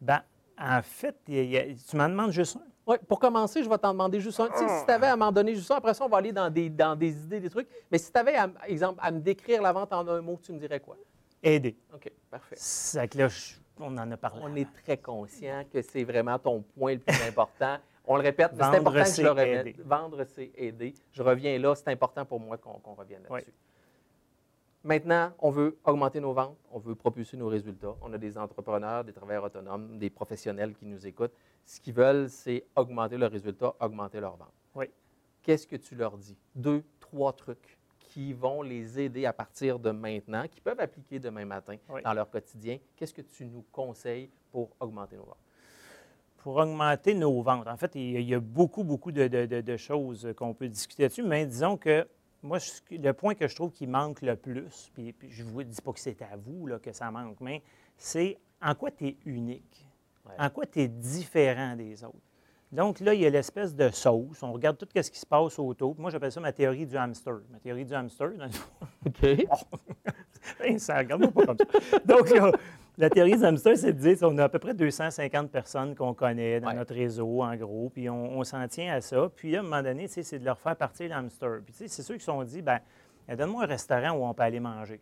Ben, 0.00 0.22
en 0.58 0.82
fait, 0.82 1.16
il 1.28 1.34
y 1.34 1.38
a- 1.38 1.42
il 1.42 1.50
y 1.50 1.56
a- 1.58 1.74
tu 1.74 1.96
m'en 1.96 2.08
demandes 2.08 2.30
juste 2.32 2.56
un. 2.56 2.60
Oui, 2.86 2.96
pour 3.08 3.18
commencer, 3.18 3.62
je 3.64 3.68
vais 3.68 3.78
t'en 3.78 3.92
demander 3.92 4.20
juste 4.20 4.38
un. 4.40 4.48
Tu 4.50 4.58
sais, 4.58 4.68
si 4.80 4.84
tu 4.84 4.90
avais 4.90 5.06
à 5.06 5.16
m'en 5.16 5.32
donner 5.32 5.54
juste 5.54 5.70
un, 5.70 5.76
après 5.76 5.94
ça, 5.94 6.04
on 6.04 6.08
va 6.08 6.18
aller 6.18 6.32
dans 6.32 6.50
des, 6.50 6.68
dans 6.68 6.94
des 6.94 7.16
idées, 7.24 7.40
des 7.40 7.48
trucs. 7.48 7.68
Mais 7.90 7.96
si 7.96 8.12
tu 8.12 8.18
avais, 8.18 8.34
à, 8.36 8.50
exemple, 8.66 9.00
à 9.02 9.10
me 9.10 9.20
décrire 9.20 9.62
la 9.62 9.72
vente 9.72 9.92
en 9.92 10.06
un 10.06 10.20
mot, 10.20 10.38
tu 10.42 10.52
me 10.52 10.58
dirais 10.58 10.80
quoi? 10.80 10.96
Aider. 11.42 11.76
OK, 11.94 12.10
parfait. 12.30 12.56
C'est 12.58 13.08
que 13.08 13.18
là, 13.18 13.28
je- 13.28 13.54
on 13.80 13.96
en 13.96 14.10
a 14.10 14.16
parlé. 14.18 14.40
On 14.42 14.54
est 14.54 14.68
très 14.84 14.98
conscient 14.98 15.64
que 15.72 15.80
c'est 15.80 16.04
vraiment 16.04 16.38
ton 16.38 16.60
point 16.60 16.92
le 16.94 17.00
plus 17.00 17.22
important. 17.26 17.78
On 18.06 18.16
le 18.16 18.22
répète, 18.22 18.52
mais 18.52 18.58
c'est 18.58 18.76
important 18.76 19.02
que 19.04 19.16
je 19.16 19.22
le 19.22 19.30
remette. 19.30 19.80
Vendre, 19.80 20.24
c'est 20.24 20.50
aider. 20.56 20.94
Je 21.12 21.22
reviens 21.22 21.58
là, 21.58 21.74
c'est 21.74 21.88
important 21.88 22.24
pour 22.26 22.38
moi 22.38 22.58
qu'on 22.58 22.94
revienne 22.94 23.22
là-dessus. 23.28 23.46
Oui. 23.48 23.54
Maintenant, 24.84 25.32
on 25.38 25.48
veut 25.50 25.78
augmenter 25.84 26.20
nos 26.20 26.34
ventes, 26.34 26.58
on 26.70 26.78
veut 26.78 26.94
propulser 26.94 27.38
nos 27.38 27.48
résultats. 27.48 27.94
On 28.02 28.12
a 28.12 28.18
des 28.18 28.36
entrepreneurs, 28.36 29.02
des 29.02 29.14
travailleurs 29.14 29.44
autonomes, 29.44 29.98
des 29.98 30.10
professionnels 30.10 30.74
qui 30.74 30.84
nous 30.84 31.06
écoutent. 31.06 31.32
Ce 31.64 31.80
qu'ils 31.80 31.94
veulent, 31.94 32.28
c'est 32.28 32.66
augmenter 32.76 33.16
leurs 33.16 33.30
résultats, 33.30 33.74
augmenter 33.80 34.20
leurs 34.20 34.36
ventes. 34.36 34.52
Oui. 34.74 34.90
Qu'est-ce 35.42 35.66
que 35.66 35.76
tu 35.76 35.94
leur 35.94 36.18
dis? 36.18 36.36
Deux, 36.54 36.84
trois 37.00 37.32
trucs 37.32 37.78
qui 37.98 38.34
vont 38.34 38.60
les 38.60 39.00
aider 39.00 39.24
à 39.24 39.32
partir 39.32 39.78
de 39.78 39.90
maintenant, 39.90 40.46
qui 40.46 40.60
peuvent 40.60 40.78
appliquer 40.78 41.18
demain 41.18 41.46
matin 41.46 41.76
Oui. 41.88 42.02
dans 42.02 42.12
leur 42.12 42.28
quotidien. 42.28 42.78
Qu'est-ce 42.94 43.14
que 43.14 43.22
tu 43.22 43.46
nous 43.46 43.64
conseilles 43.72 44.30
pour 44.52 44.70
augmenter 44.78 45.16
nos 45.16 45.24
ventes? 45.24 45.36
Pour 46.44 46.56
augmenter 46.56 47.14
nos 47.14 47.40
ventes. 47.40 47.66
En 47.66 47.76
fait, 47.78 47.94
il 47.94 48.20
y 48.20 48.34
a- 48.34 48.38
beaucoup, 48.38 48.84
beaucoup 48.84 49.10
de, 49.10 49.28
de- 49.28 49.46
de- 49.46 49.62
de 49.62 49.76
choses 49.78 50.28
qu'on 50.36 50.52
peut 50.52 50.68
discuter 50.68 51.04
là-dessus, 51.04 51.22
mais 51.22 51.46
disons 51.46 51.78
que 51.78 52.06
moi, 52.42 52.58
le 52.90 53.12
point 53.12 53.34
que 53.34 53.48
je 53.48 53.54
trouve 53.54 53.70
qui 53.72 53.86
manque 53.86 54.20
le 54.20 54.36
plus, 54.36 54.90
puis, 54.92 55.14
puis 55.14 55.30
je 55.30 55.42
ne 55.42 55.48
vous 55.48 55.62
dis 55.62 55.80
pas 55.80 55.90
que 55.94 56.00
c'est 56.00 56.20
à 56.20 56.36
vous 56.36 56.66
là, 56.66 56.78
que 56.78 56.92
ça 56.92 57.10
manque, 57.10 57.40
mais 57.40 57.62
c'est 57.96 58.36
en 58.60 58.74
quoi 58.74 58.90
tu 58.90 59.06
es 59.06 59.16
unique, 59.24 59.86
en 60.38 60.50
quoi 60.50 60.66
tu 60.66 60.80
es 60.82 60.88
différent 60.88 61.76
des 61.76 62.04
autres? 62.04 62.18
Donc 62.70 63.00
là, 63.00 63.14
il 63.14 63.20
y 63.22 63.26
a 63.26 63.30
l'espèce 63.30 63.74
de 63.74 63.88
sauce. 63.88 64.42
On 64.42 64.52
regarde 64.52 64.76
tout 64.76 64.86
ce 64.94 65.10
qui 65.10 65.18
se 65.18 65.24
passe 65.24 65.58
autour. 65.58 65.94
Moi, 65.98 66.10
j'appelle 66.10 66.32
ça 66.32 66.40
ma 66.40 66.52
théorie 66.52 66.84
du 66.86 66.96
hamster. 66.96 67.38
Ma 67.50 67.58
théorie 67.60 67.84
du 67.86 67.94
hamster, 67.94 68.32
dans 68.36 68.44
le 68.44 68.50
fond. 68.50 68.86
OK. 69.06 69.46
Oh. 70.60 70.76
ça, 70.78 70.98
regarde-moi 70.98 71.30
pas 71.30 71.46
comme 71.46 71.56
ça. 71.58 71.98
Donc, 72.04 72.28
là, 72.30 72.50
la 72.96 73.10
théorie 73.10 73.36
du 73.36 73.44
hamster, 73.44 73.76
c'est 73.76 73.92
de 73.92 73.98
dire 73.98 74.18
qu'on 74.18 74.38
a 74.38 74.44
à 74.44 74.48
peu 74.48 74.58
près 74.58 74.74
250 74.74 75.50
personnes 75.50 75.94
qu'on 75.94 76.14
connaît 76.14 76.60
dans 76.60 76.72
notre 76.72 76.94
réseau, 76.94 77.42
en 77.42 77.56
gros, 77.56 77.90
puis 77.90 78.08
on, 78.08 78.44
s'en 78.44 78.66
tient 78.68 78.94
à 78.94 79.00
ça. 79.00 79.28
Puis 79.34 79.56
à 79.56 79.60
un 79.60 79.62
moment 79.62 79.82
donné, 79.82 80.06
c'est 80.06 80.38
de 80.38 80.44
leur 80.44 80.58
faire 80.58 80.76
partir 80.76 81.08
l'hamster. 81.08 81.60
Puis 81.64 81.74
c'est 81.74 82.02
ceux 82.02 82.14
qui 82.14 82.20
se 82.20 82.26
sont 82.26 82.42
dit, 82.44 82.62
ben 82.62 82.80
donne-moi 83.28 83.64
un 83.64 83.66
restaurant 83.66 84.12
où 84.12 84.24
on 84.24 84.34
peut 84.34 84.44
aller 84.44 84.60
manger. 84.60 85.00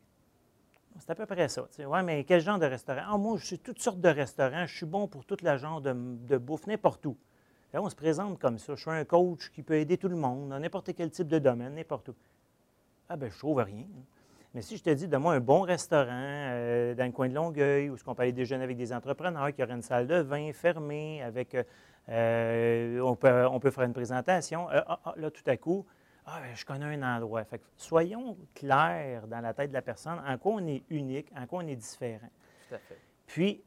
C'est 0.99 1.11
à 1.11 1.14
peu 1.14 1.26
près 1.26 1.49
ça. 1.49 1.66
Oui, 1.78 2.02
mais 2.04 2.25
quel 2.25 2.40
genre 2.40 2.58
de 2.58 2.66
restaurant? 2.66 3.02
Ah, 3.06 3.16
moi, 3.16 3.37
je 3.38 3.46
suis 3.46 3.58
toutes 3.58 3.80
sortes 3.80 4.00
de 4.00 4.08
restaurants. 4.08 4.66
Je 4.66 4.76
suis 4.76 4.87
bon 4.87 5.08
pour 5.08 5.25
tout 5.25 5.37
le 5.42 5.56
genre 5.56 5.80
de, 5.80 5.92
de 5.92 6.37
bouffe, 6.37 6.66
n'importe 6.66 7.04
où. 7.06 7.16
Là, 7.72 7.82
on 7.82 7.88
se 7.88 7.96
présente 7.96 8.38
comme 8.38 8.58
ça. 8.58 8.75
Je 8.75 8.80
suis 8.80 8.90
un 8.90 9.04
coach 9.04 9.50
qui 9.50 9.62
peut 9.62 9.76
aider 9.76 9.96
tout 9.96 10.08
le 10.08 10.16
monde 10.16 10.50
dans 10.50 10.58
n'importe 10.58 10.94
quel 10.94 11.11
type 11.11 11.28
de 11.28 11.38
domaine, 11.38 11.75
n'importe 11.75 12.11
où. 12.11 12.14
Ah, 13.08 13.16
ben 13.16 13.30
je 13.30 13.38
trouve 13.38 13.58
rien. 13.58 13.84
Mais 14.54 14.61
si 14.61 14.76
je 14.76 14.82
te 14.82 14.90
dis, 14.90 15.09
donne-moi 15.09 15.35
un 15.35 15.40
bon 15.40 15.62
restaurant 15.62 16.09
euh, 16.11 16.94
dans 16.94 17.06
le 17.06 17.12
coin 17.12 17.28
de 17.28 17.35
Longueuil, 17.35 17.88
où 17.88 17.97
qu'on 17.97 18.14
peut 18.14 18.23
aller 18.23 18.32
déjeuner 18.32 18.64
avec 18.64 18.76
des 18.76 18.92
entrepreneurs, 18.92 19.52
qui 19.54 19.62
aurait 19.62 19.73
une 19.73 19.82
salle 19.82 20.06
de 20.06 20.16
vin 20.16 20.52
fermée, 20.52 21.23
avec, 21.23 21.54
euh, 21.54 21.62
euh, 22.11 23.00
on, 23.00 23.16
peut, 23.16 23.47
on, 23.47 23.59
peut, 23.61 23.71
faire 23.71 23.85
une 23.85 23.94
présentation. 23.94 24.68
Ah, 24.71 25.00
ah, 25.04 25.14
là, 25.16 25.30
tout 25.30 25.42
à 25.47 25.56
coup, 25.56 25.87
ah, 26.26 26.40
ben, 26.42 26.54
je 26.54 26.66
connais 26.66 26.85
un 26.85 27.16
endroit. 27.16 27.44
Soyons 27.76 28.37
clairs 28.54 29.26
dans 29.26 29.40
la 29.40 29.54
tête 29.54 29.71
de 29.71 29.75
la 29.75 29.82
personne 29.82 30.21
en 30.26 30.37
quoi 30.37 30.52
on 30.52 30.66
est 30.66 30.82
unique, 30.90 31.32
en 31.35 31.47
quoi 31.47 31.62
on 31.64 31.66
est 31.66 31.76
différent. 31.76 32.28
Tout 32.68 32.75
à 32.75 32.78
fait. 32.78 32.99
Puis, 33.33 33.65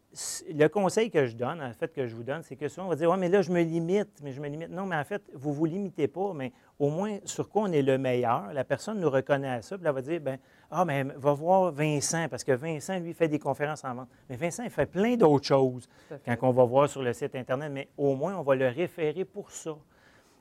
le 0.54 0.68
conseil 0.68 1.10
que 1.10 1.26
je 1.26 1.36
donne, 1.36 1.60
en 1.60 1.74
fait, 1.74 1.92
que 1.92 2.06
je 2.06 2.16
vous 2.16 2.22
donne, 2.22 2.44
c'est 2.44 2.56
que 2.56 2.68
souvent, 2.68 2.86
on 2.86 2.90
va 2.90 2.96
dire, 2.96 3.10
oui, 3.10 3.18
mais 3.18 3.30
là, 3.30 3.42
je 3.42 3.52
me 3.52 3.64
limite, 3.64 4.22
mais 4.22 4.32
je 4.32 4.40
me 4.40 4.48
limite. 4.48 4.70
Non, 4.70 4.86
mais 4.86 4.96
en 4.96 5.04
fait, 5.04 5.24
vous 5.34 5.50
ne 5.50 5.56
vous 5.56 5.66
limitez 5.66 6.08
pas, 6.08 6.34
mais 6.36 6.52
au 6.78 6.92
moins, 6.92 7.18
sur 7.26 7.50
quoi 7.50 7.64
on 7.64 7.72
est 7.72 7.82
le 7.82 7.98
meilleur, 7.98 8.54
la 8.54 8.64
personne 8.64 9.00
nous 9.00 9.10
reconnaît 9.10 9.50
à 9.50 9.64
ça, 9.64 9.76
puis 9.76 9.88
elle 9.88 9.94
va 9.96 10.04
dire, 10.04 10.22
ben 10.22 10.38
ah, 10.70 10.86
mais 10.86 11.04
va 11.04 11.34
voir 11.34 11.72
Vincent, 11.72 12.28
parce 12.30 12.44
que 12.44 12.52
Vincent, 12.52 13.00
lui, 13.00 13.16
fait 13.16 13.28
des 13.28 13.40
conférences 13.40 13.84
en 13.84 13.96
vente. 13.96 14.10
Mais 14.30 14.36
Vincent, 14.36 14.62
il 14.62 14.70
fait 14.70 14.86
plein 14.86 15.16
d'autres 15.16 15.48
choses 15.48 15.90
quand 16.24 16.38
on 16.44 16.52
va 16.52 16.64
voir 16.64 16.88
sur 16.88 17.02
le 17.02 17.12
site 17.12 17.34
Internet, 17.34 17.72
mais 17.72 17.90
au 17.98 18.14
moins, 18.16 18.38
on 18.38 18.44
va 18.44 18.54
le 18.54 18.68
référer 18.68 19.26
pour 19.26 19.50
ça. 19.50 19.76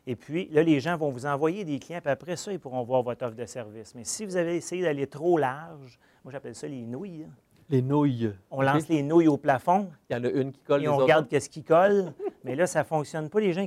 Et 0.07 0.17
puis, 0.17 0.51
là, 0.53 0.63
les 0.63 0.81
gens 0.81 0.99
vont 0.99 1.09
vous 1.09 1.25
envoyer 1.25 1.65
des 1.65 1.79
clients, 1.79 2.03
puis 2.03 2.11
après 2.11 2.37
ça, 2.37 2.53
ils 2.53 2.61
pourront 2.61 2.83
voir 2.83 3.03
votre 3.03 3.25
offre 3.25 3.37
de 3.37 3.47
service. 3.47 3.95
Mais 3.95 4.05
si 4.05 4.27
vous 4.27 4.37
avez 4.37 4.57
essayé 4.57 4.83
d'aller 4.83 5.07
trop 5.07 5.39
large, 5.39 5.99
moi, 6.23 6.31
j'appelle 6.31 6.55
ça 6.55 6.69
les 6.69 6.85
nouilles. 6.85 7.25
Hein. 7.25 7.33
Les 7.71 7.83
nouilles. 7.83 8.33
On 8.51 8.63
lance 8.63 8.89
les 8.89 9.03
nouilles 9.03 9.29
au 9.29 9.37
plafond. 9.37 9.91
Il 10.11 10.17
y 10.17 10.19
en 10.19 10.25
a 10.25 10.29
une 10.29 10.53
qui 10.53 10.61
colle. 10.63 10.85
Et 10.85 10.89
on 10.89 10.97
regarde 10.97 11.29
qu'est-ce 11.29 11.49
qui 11.49 11.63
colle. 11.63 12.13
mais 12.45 12.55
là, 12.55 12.67
ça 12.67 12.81
ne 12.81 12.85
fonctionne 12.85 13.31
pas. 13.31 13.41
Les 13.41 13.53
gens, 13.53 13.67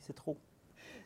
c'est 0.00 0.14
trop. 0.14 0.36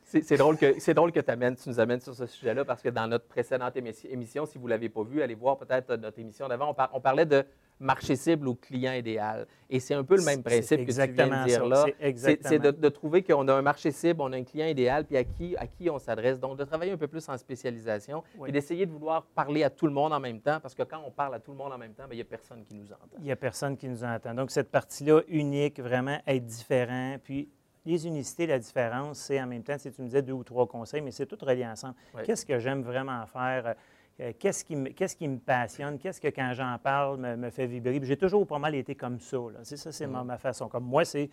C'est 0.03 0.39
drôle 0.39 0.57
que, 0.57 0.93
drôle 0.93 1.13
que 1.13 1.21
tu 1.21 1.69
nous 1.69 1.81
amènes 1.81 2.01
sur 2.01 2.15
ce 2.15 2.25
sujet-là 2.25 2.65
parce 2.65 2.81
que 2.81 2.89
dans 2.89 3.07
notre 3.07 3.27
précédente 3.27 3.77
émission, 3.77 4.47
si 4.47 4.57
vous 4.57 4.65
ne 4.65 4.71
l'avez 4.71 4.89
pas 4.89 5.03
vu, 5.03 5.21
allez 5.21 5.35
voir 5.35 5.59
peut-être 5.59 5.95
notre 5.97 6.19
émission 6.19 6.49
d'avant, 6.49 6.75
on, 6.95 7.01
parlait 7.01 7.27
de 7.27 7.45
marché 7.81 8.17
cible 8.17 8.49
ou 8.49 8.55
client 8.55 8.93
idéal. 8.93 9.47
Et 9.71 9.81
c'est 9.81 9.95
un 9.95 10.05
peu 10.05 10.17
le 10.17 10.25
même 10.25 10.43
principe 10.43 10.87
que 10.87 10.91
tu 10.91 10.93
viens 10.93 11.07
de 11.07 11.47
dire 11.47 11.67
là. 11.67 11.87
C'est 12.21 12.59
de, 12.59 12.89
trouver 12.89 13.23
qu'on 13.23 13.47
a 13.49 13.55
un 13.55 13.63
marché 13.63 13.91
cible, 13.91 14.21
on 14.23 14.33
a 14.33 14.37
un 14.37 14.45
client 14.45 14.67
idéal, 14.67 15.05
puis 15.05 15.17
à 15.17 15.25
qui, 15.25 15.57
à 15.57 15.67
qui 15.67 15.91
on 15.91 15.99
s'adresse. 15.99 16.41
Donc, 16.41 16.59
de 16.59 16.65
travailler 16.65 16.93
un 16.93 16.97
peu 16.97 17.09
plus 17.09 17.29
en 17.29 17.37
spécialisation 17.37 18.23
et 18.47 18.53
d'essayer 18.53 18.87
de 18.87 18.91
vouloir 18.91 19.25
parler 19.27 19.63
à 19.63 19.71
tout 19.71 19.87
le 19.87 19.93
monde 19.93 20.13
en 20.13 20.21
même 20.21 20.41
temps 20.41 20.61
parce 20.61 20.75
que 20.75 20.83
quand 20.83 21.01
on 21.07 21.11
parle 21.11 21.35
à 21.35 21.41
tout 21.41 21.53
le 21.53 21.57
monde 21.57 21.73
en 21.73 21.79
même 21.79 21.93
temps, 21.93 22.05
ben, 22.05 22.13
il 22.13 22.17
n'y 22.17 22.23
a 22.23 22.27
personne 22.27 22.65
qui 22.65 22.75
nous 22.75 22.93
entend. 22.93 23.17
Il 23.19 23.25
n'y 23.25 23.33
a 23.33 23.37
personne 23.37 23.77
qui 23.77 23.89
nous 23.89 24.05
entend. 24.05 24.35
Donc, 24.35 24.51
cette 24.51 24.71
partie-là, 24.71 25.23
unique, 25.29 25.81
vraiment 25.81 26.19
être 26.27 26.45
différent, 26.45 27.17
puis 27.23 27.49
les 27.85 28.07
unicités, 28.07 28.47
la 28.47 28.59
différence, 28.59 29.19
c'est 29.19 29.41
en 29.41 29.47
même 29.47 29.63
temps, 29.63 29.79
si 29.79 29.91
tu 29.91 30.03
me 30.03 30.07
disais 30.07 30.23
deux 30.23 30.33
ou 30.33 30.45
trois 30.45 30.67
conseils, 30.67 31.01
mais 31.01 31.11
c'est 31.11 31.27
tout 31.27 31.39
relié 31.41 31.67
ensemble. 31.67 31.95
Qu'est-ce 32.25 32.45
que 32.45 32.59
j'aime 32.59 32.83
vraiment 32.83 33.25
faire? 33.27 33.75
Euh, 34.21 34.33
qu'est-ce 34.39 34.65
qui, 34.65 34.75
me, 34.75 34.91
qu'est-ce 34.91 35.15
qui 35.15 35.29
me 35.29 35.39
passionne? 35.39 35.99
Qu'est-ce 35.99 36.21
que, 36.21 36.29
quand 36.29 36.53
j'en 36.53 36.77
parle, 36.79 37.19
me, 37.19 37.51
fait 37.51 37.67
vibrer? 37.67 38.01
J'ai 38.03 38.17
toujours 38.17 38.47
pas 38.47 38.59
mal 38.59 38.75
été 38.75 38.95
comme 38.95 39.21
ça. 39.21 39.39
C'est 39.63 39.77
ça, 39.77 39.93
c'est 39.93 40.07
mm. 40.07 40.25
ma, 40.25 40.39
façon. 40.39 40.69
Comme 40.69 40.85
moi, 40.85 41.05
c'est 41.05 41.31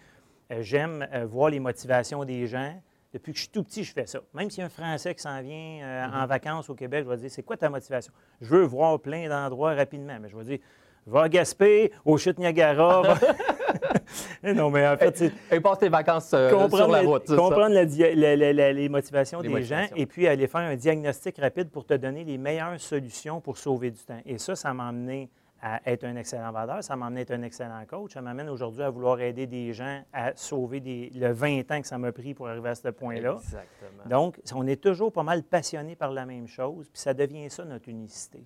euh, 0.52 0.62
j'aime 0.62 1.08
euh, 1.12 1.26
voir 1.26 1.50
les 1.50 1.60
motivations 1.60 2.24
des 2.24 2.46
gens. 2.46 2.80
Depuis 3.12 3.32
que 3.32 3.38
je 3.38 3.44
suis 3.44 3.52
tout 3.52 3.64
petit, 3.64 3.84
je 3.84 3.94
fais 3.94 4.06
ça. 4.06 4.20
Même 4.34 4.50
s'il 4.50 4.60
y 4.60 4.64
a 4.64 4.66
un 4.66 4.70
Français 4.70 5.16
qui 5.16 5.22
s'en 5.22 5.42
vient 5.42 6.10
en 6.12 6.24
mm-hmm. 6.24 6.28
vacances 6.28 6.70
au 6.70 6.76
Québec, 6.76 7.06
je 7.06 7.10
vais 7.10 7.18
dire, 7.18 7.32
c'est 7.32 7.44
quoi 7.44 7.56
ta 7.56 7.70
motivation? 7.70 8.12
Je 8.42 8.50
veux 8.50 8.64
voir 8.64 9.00
plein 9.00 9.30
d'endroits 9.30 9.74
rapidement, 9.74 10.18
mais 10.22 10.28
je 10.28 10.36
vais 10.36 10.44
dire, 10.44 10.60
va 11.08 11.24
à 11.24 11.30
Gaspé, 11.30 11.94
au 12.04 12.18
chute 12.18 12.38
Niagara. 12.38 13.04
non, 14.44 14.70
mais 14.70 14.88
en 14.88 14.98
fait, 14.98 15.18
c'est. 15.18 15.60
Passe 15.62 15.80
tes 15.80 15.90
vacances 15.90 16.32
euh, 16.34 16.50
sur 16.70 16.88
la 16.88 17.02
route. 17.02 17.26
comprendre 17.26 17.76
les 17.76 18.90
motivations 18.90 19.42
des 19.42 19.64
gens 19.64 19.86
et 19.96 20.06
puis 20.06 20.28
aller 20.28 20.48
faire 20.48 20.62
un 20.62 20.76
diagnostic 20.76 21.38
rapide 21.38 21.70
pour 21.70 21.86
te 21.86 21.94
donner 21.94 22.24
les 22.24 22.38
meilleures 22.38 22.80
solutions 22.80 23.42
pour 23.42 23.58
sauver 23.58 23.92
du 23.92 24.00
temps. 24.00 24.20
Et 24.26 24.38
ça, 24.38 24.56
ça 24.56 24.74
m'a 24.74 24.88
amené 24.88 25.30
à 25.62 25.82
être 25.92 26.04
un 26.04 26.16
excellent 26.16 26.52
vendeur, 26.52 26.84
ça 26.84 26.96
m'a 26.96 27.08
amené 27.08 27.22
à 27.22 27.24
être 27.24 27.32
un 27.32 27.42
excellent 27.42 27.84
coach, 27.88 28.14
ça 28.14 28.22
m'amène 28.22 28.50
aujourd'hui 28.50 28.84
à 28.84 28.90
vouloir 28.92 29.20
aider 29.20 29.48
des 29.48 29.74
gens 29.74 30.04
à 30.14 30.36
sauver 30.36 30.80
des, 30.80 31.10
le 31.16 31.32
20 31.32 31.72
ans 31.72 31.82
que 31.82 31.88
ça 31.88 31.98
m'a 31.98 32.12
pris 32.12 32.36
pour 32.36 32.48
arriver 32.48 32.70
à 32.70 32.76
ce 32.76 32.90
point-là. 32.90 33.38
Exactement. 33.38 34.04
Donc, 34.06 34.40
on 34.54 34.68
est 34.68 34.82
toujours 34.82 35.12
pas 35.12 35.24
mal 35.24 35.42
passionné 35.42 35.96
par 35.96 36.12
la 36.12 36.26
même 36.26 36.48
chose, 36.48 36.88
puis 36.90 37.02
ça 37.02 37.16
devient 37.16 37.50
ça 37.50 37.66
notre 37.66 37.90
unicité. 37.90 38.44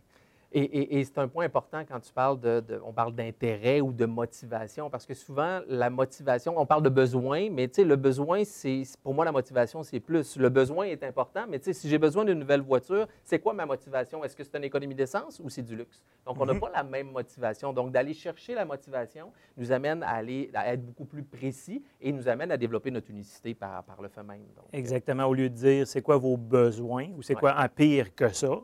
Et, 0.52 1.04
c'est 1.04 1.18
un 1.20 1.28
point 1.28 1.46
important 1.46 1.84
quand 1.88 2.00
tu 2.00 2.12
parles 2.12 2.40
de, 2.40 2.82
on 2.84 2.92
parle 2.92 3.14
d'intérêt 3.14 3.82
ou 3.82 3.92
de 3.92 4.06
motivation, 4.06 4.90
parce 4.90 5.06
que 5.06 5.14
souvent, 5.14 5.62
la 5.68 5.90
motivation, 5.90 6.56
on 6.58 6.66
parle 6.66 6.82
de 6.82 6.90
besoin, 6.90 7.50
mais 7.52 7.70
le 7.78 7.96
besoin, 7.96 8.44
c'est, 8.44 8.84
pour 9.04 9.14
moi, 9.14 9.26
la 9.26 9.32
motivation, 9.32 9.84
c'est 9.84 10.00
plus. 10.00 10.38
Le 10.38 10.50
besoin 10.50 10.86
est 10.86 11.04
important, 11.04 11.46
mais 11.48 11.60
si 11.62 11.88
j'ai 11.88 11.98
besoin 11.98 12.26
d'une 12.26 12.40
nouvelle 12.40 12.62
voiture, 12.62 13.08
c'est 13.24 13.40
quoi 13.40 13.54
ma 13.54 13.66
motivation? 13.66 14.24
Est-ce 14.24 14.36
que 14.36 14.44
c'est 14.44 14.58
une 14.58 14.64
économie 14.64 14.96
d'essence 14.96 15.40
ou 15.40 15.50
c'est 15.50 15.62
du 15.62 15.76
luxe? 15.76 16.04
Donc, 16.26 16.38
on 16.40 16.46
n'a 16.46 16.54
mhm. 16.54 16.60
pas 16.60 16.72
la 16.74 16.84
même 16.84 17.12
motivation. 17.12 17.72
Donc, 17.72 17.92
d'aller 17.92 18.14
chercher 18.14 18.56
la 18.56 18.66
motivation 18.66 19.32
nous 19.56 19.72
amène 19.72 20.02
à, 20.04 20.10
aller, 20.10 20.50
à 20.54 20.74
être 20.74 20.84
beaucoup 20.84 21.06
plus 21.06 21.24
précis 21.24 21.84
et 22.02 22.12
nous 22.12 22.28
amène 22.28 22.52
à 22.52 22.58
développer 22.58 22.90
notre 22.92 23.12
unicité 23.12 23.54
par, 23.54 23.84
par 23.84 24.02
le 24.02 24.10
fait 24.10 24.24
même. 24.24 24.42
Exactement. 24.74 25.26
Au 25.26 25.34
lieu 25.34 25.50
de 25.50 25.56
dire, 25.56 25.88
c'est 25.88 26.02
quoi 26.02 26.18
vos 26.18 26.38
besoins 26.38 27.08
ou 27.18 27.22
c'est 27.22 27.36
quoi, 27.36 27.56
en 27.58 27.68
pire 27.70 28.16
que 28.16 28.30
ça, 28.30 28.62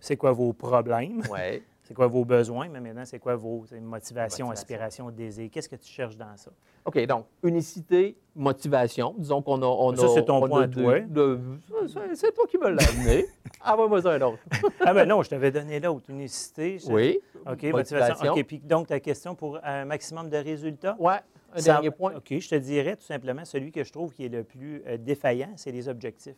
c'est 0.00 0.16
quoi 0.16 0.32
vos 0.32 0.52
problèmes? 0.52 1.22
Ouais. 1.30 1.62
C'est 1.86 1.94
quoi 1.94 2.08
vos 2.08 2.24
besoins, 2.24 2.68
mais 2.68 2.80
maintenant, 2.80 3.04
c'est 3.04 3.20
quoi 3.20 3.36
vos 3.36 3.64
motivations, 3.80 4.50
aspirations, 4.50 5.08
désirs? 5.12 5.48
Qu'est-ce 5.52 5.68
que 5.68 5.76
tu 5.76 5.88
cherches 5.88 6.16
dans 6.16 6.36
ça? 6.36 6.50
OK, 6.84 7.06
donc, 7.06 7.26
unicité, 7.44 8.16
motivation. 8.34 9.14
Disons 9.16 9.40
qu'on 9.40 9.62
a. 9.62 9.66
On 9.66 9.94
ça, 9.94 10.08
c'est 10.08 10.24
ton 10.24 10.40
point, 10.48 10.66
toi. 10.66 10.98
c'est 12.14 12.34
toi 12.34 12.44
qui 12.48 12.58
me 12.58 12.70
l'as 12.70 12.88
amené. 12.90 13.26
ah, 13.60 13.76
moi, 13.76 14.04
un 14.04 14.20
autre. 14.22 14.38
ah, 14.80 14.92
ben 14.92 15.06
non, 15.08 15.22
je 15.22 15.30
t'avais 15.30 15.52
donné 15.52 15.78
l'autre. 15.78 16.10
Unicité. 16.10 16.78
Oui. 16.88 17.20
OK, 17.48 17.62
motivation. 17.64 18.32
OK, 18.32 18.44
puis 18.44 18.58
donc, 18.58 18.88
ta 18.88 18.98
question 18.98 19.36
pour 19.36 19.60
un 19.62 19.84
maximum 19.84 20.28
de 20.28 20.38
résultats? 20.38 20.96
Oui, 20.98 21.12
un 21.54 21.62
dernier 21.62 21.92
point. 21.92 22.14
OK, 22.16 22.36
je 22.36 22.48
te 22.48 22.56
dirais 22.56 22.96
tout 22.96 23.06
simplement 23.06 23.44
celui 23.44 23.70
que 23.70 23.84
je 23.84 23.92
trouve 23.92 24.12
qui 24.12 24.24
est 24.24 24.28
le 24.28 24.42
plus 24.42 24.82
euh, 24.88 24.96
défaillant, 24.96 25.52
c'est 25.54 25.70
les 25.70 25.88
objectifs. 25.88 26.34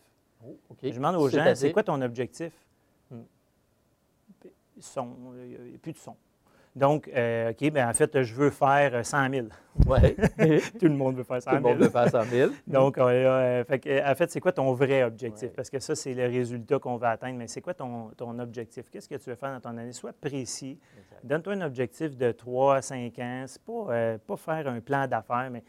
Oh, 0.47 0.59
OK. 0.69 0.79
Je 0.83 0.95
demande 0.95 1.17
aux 1.17 1.29
gens, 1.31 1.55
c'est 1.55 1.73
quoi 1.73 1.83
ton 1.83 2.03
objectif? 2.03 2.53
Son, 4.81 5.17
il 5.43 5.71
n'y 5.71 5.75
a 5.75 5.79
plus 5.79 5.93
de 5.93 5.99
son. 5.99 6.17
Donc, 6.79 7.11
euh, 7.15 7.51
OK, 7.51 7.71
bien, 7.73 7.91
en 7.91 7.93
fait, 7.93 8.23
je 8.23 8.35
veux 8.35 8.51
faire 8.51 9.05
100 9.05 9.31
000. 9.31 9.47
Oui. 9.87 10.15
Tout 10.79 10.87
le 10.87 10.95
monde 10.95 11.17
veut 11.17 11.25
faire 11.25 11.43
100 11.43 11.51
000. 11.51 11.63
Tout 11.63 11.69
le 11.69 11.75
monde 11.75 11.83
veut 11.83 11.91
faire 11.91 12.09
100 12.09 12.25
000. 12.25 12.51
Donc, 12.67 12.99
euh, 12.99 13.65
en 13.65 14.15
fait, 14.15 14.31
c'est 14.31 14.41
quoi 14.41 14.53
ton 14.53 14.73
vrai 14.73 15.03
objectif? 15.03 15.51
Parce 15.55 15.71
que 15.71 15.81
ça, 15.81 15.97
c'est 15.97 16.15
le 16.15 16.27
résultat 16.27 16.79
qu'on 16.79 16.97
va 16.97 17.11
atteindre. 17.11 17.39
Mais 17.39 17.49
c'est 17.49 17.61
quoi 17.61 17.75
ton, 17.75 18.11
ton 18.17 18.39
objectif? 18.39 18.89
Qu'est-ce 18.91 19.09
que 19.09 19.17
tu 19.17 19.31
veux 19.31 19.37
faire 19.37 19.53
dans 19.53 19.61
ton 19.61 19.77
année? 19.77 19.93
Sois 19.93 20.13
précis. 20.13 20.79
Donne-toi 21.25 21.55
un 21.55 21.63
objectif 21.63 22.17
de 22.17 22.31
3 22.31 22.77
à 22.77 22.83
5 22.83 23.19
ans. 23.19 23.45
Ce 23.49 23.59
pas, 23.59 23.93
euh, 23.93 24.19
pas 24.19 24.37
faire 24.37 24.69
un 24.69 24.81
plan 24.81 25.07
d'affaires, 25.09 25.49
mais 25.51 25.65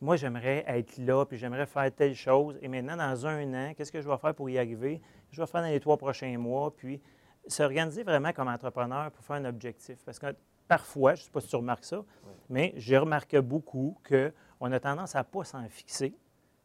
moi, 0.00 0.16
j'aimerais 0.16 0.64
être 0.66 0.98
là, 0.98 1.24
puis 1.24 1.36
j'aimerais 1.38 1.66
faire 1.66 1.92
telle 1.94 2.14
chose. 2.14 2.58
Et 2.62 2.68
maintenant, 2.68 2.96
dans 2.96 3.26
un 3.26 3.54
an, 3.54 3.72
qu'est-ce 3.76 3.92
que 3.92 4.00
je 4.00 4.08
vais 4.08 4.18
faire 4.18 4.34
pour 4.34 4.50
y 4.50 4.58
arriver? 4.58 5.00
Je 5.30 5.40
vais 5.40 5.46
faire 5.46 5.62
dans 5.62 5.68
les 5.68 5.80
trois 5.80 5.96
prochains 5.96 6.36
mois, 6.38 6.74
puis 6.74 7.00
s'organiser 7.48 8.02
vraiment 8.02 8.32
comme 8.32 8.48
entrepreneur 8.48 9.10
pour 9.10 9.24
faire 9.24 9.36
un 9.36 9.44
objectif. 9.44 9.98
Parce 10.04 10.18
que 10.18 10.34
parfois, 10.66 11.14
je 11.14 11.22
ne 11.22 11.24
sais 11.24 11.30
pas 11.30 11.40
si 11.40 11.48
tu 11.48 11.56
remarques 11.56 11.84
ça, 11.84 12.04
mais 12.50 12.72
j'ai 12.76 12.98
remarqué 12.98 13.40
beaucoup 13.40 13.96
qu'on 14.08 14.72
a 14.72 14.80
tendance 14.80 15.16
à 15.16 15.20
ne 15.20 15.24
pas 15.24 15.44
s'en 15.44 15.66
fixer 15.68 16.14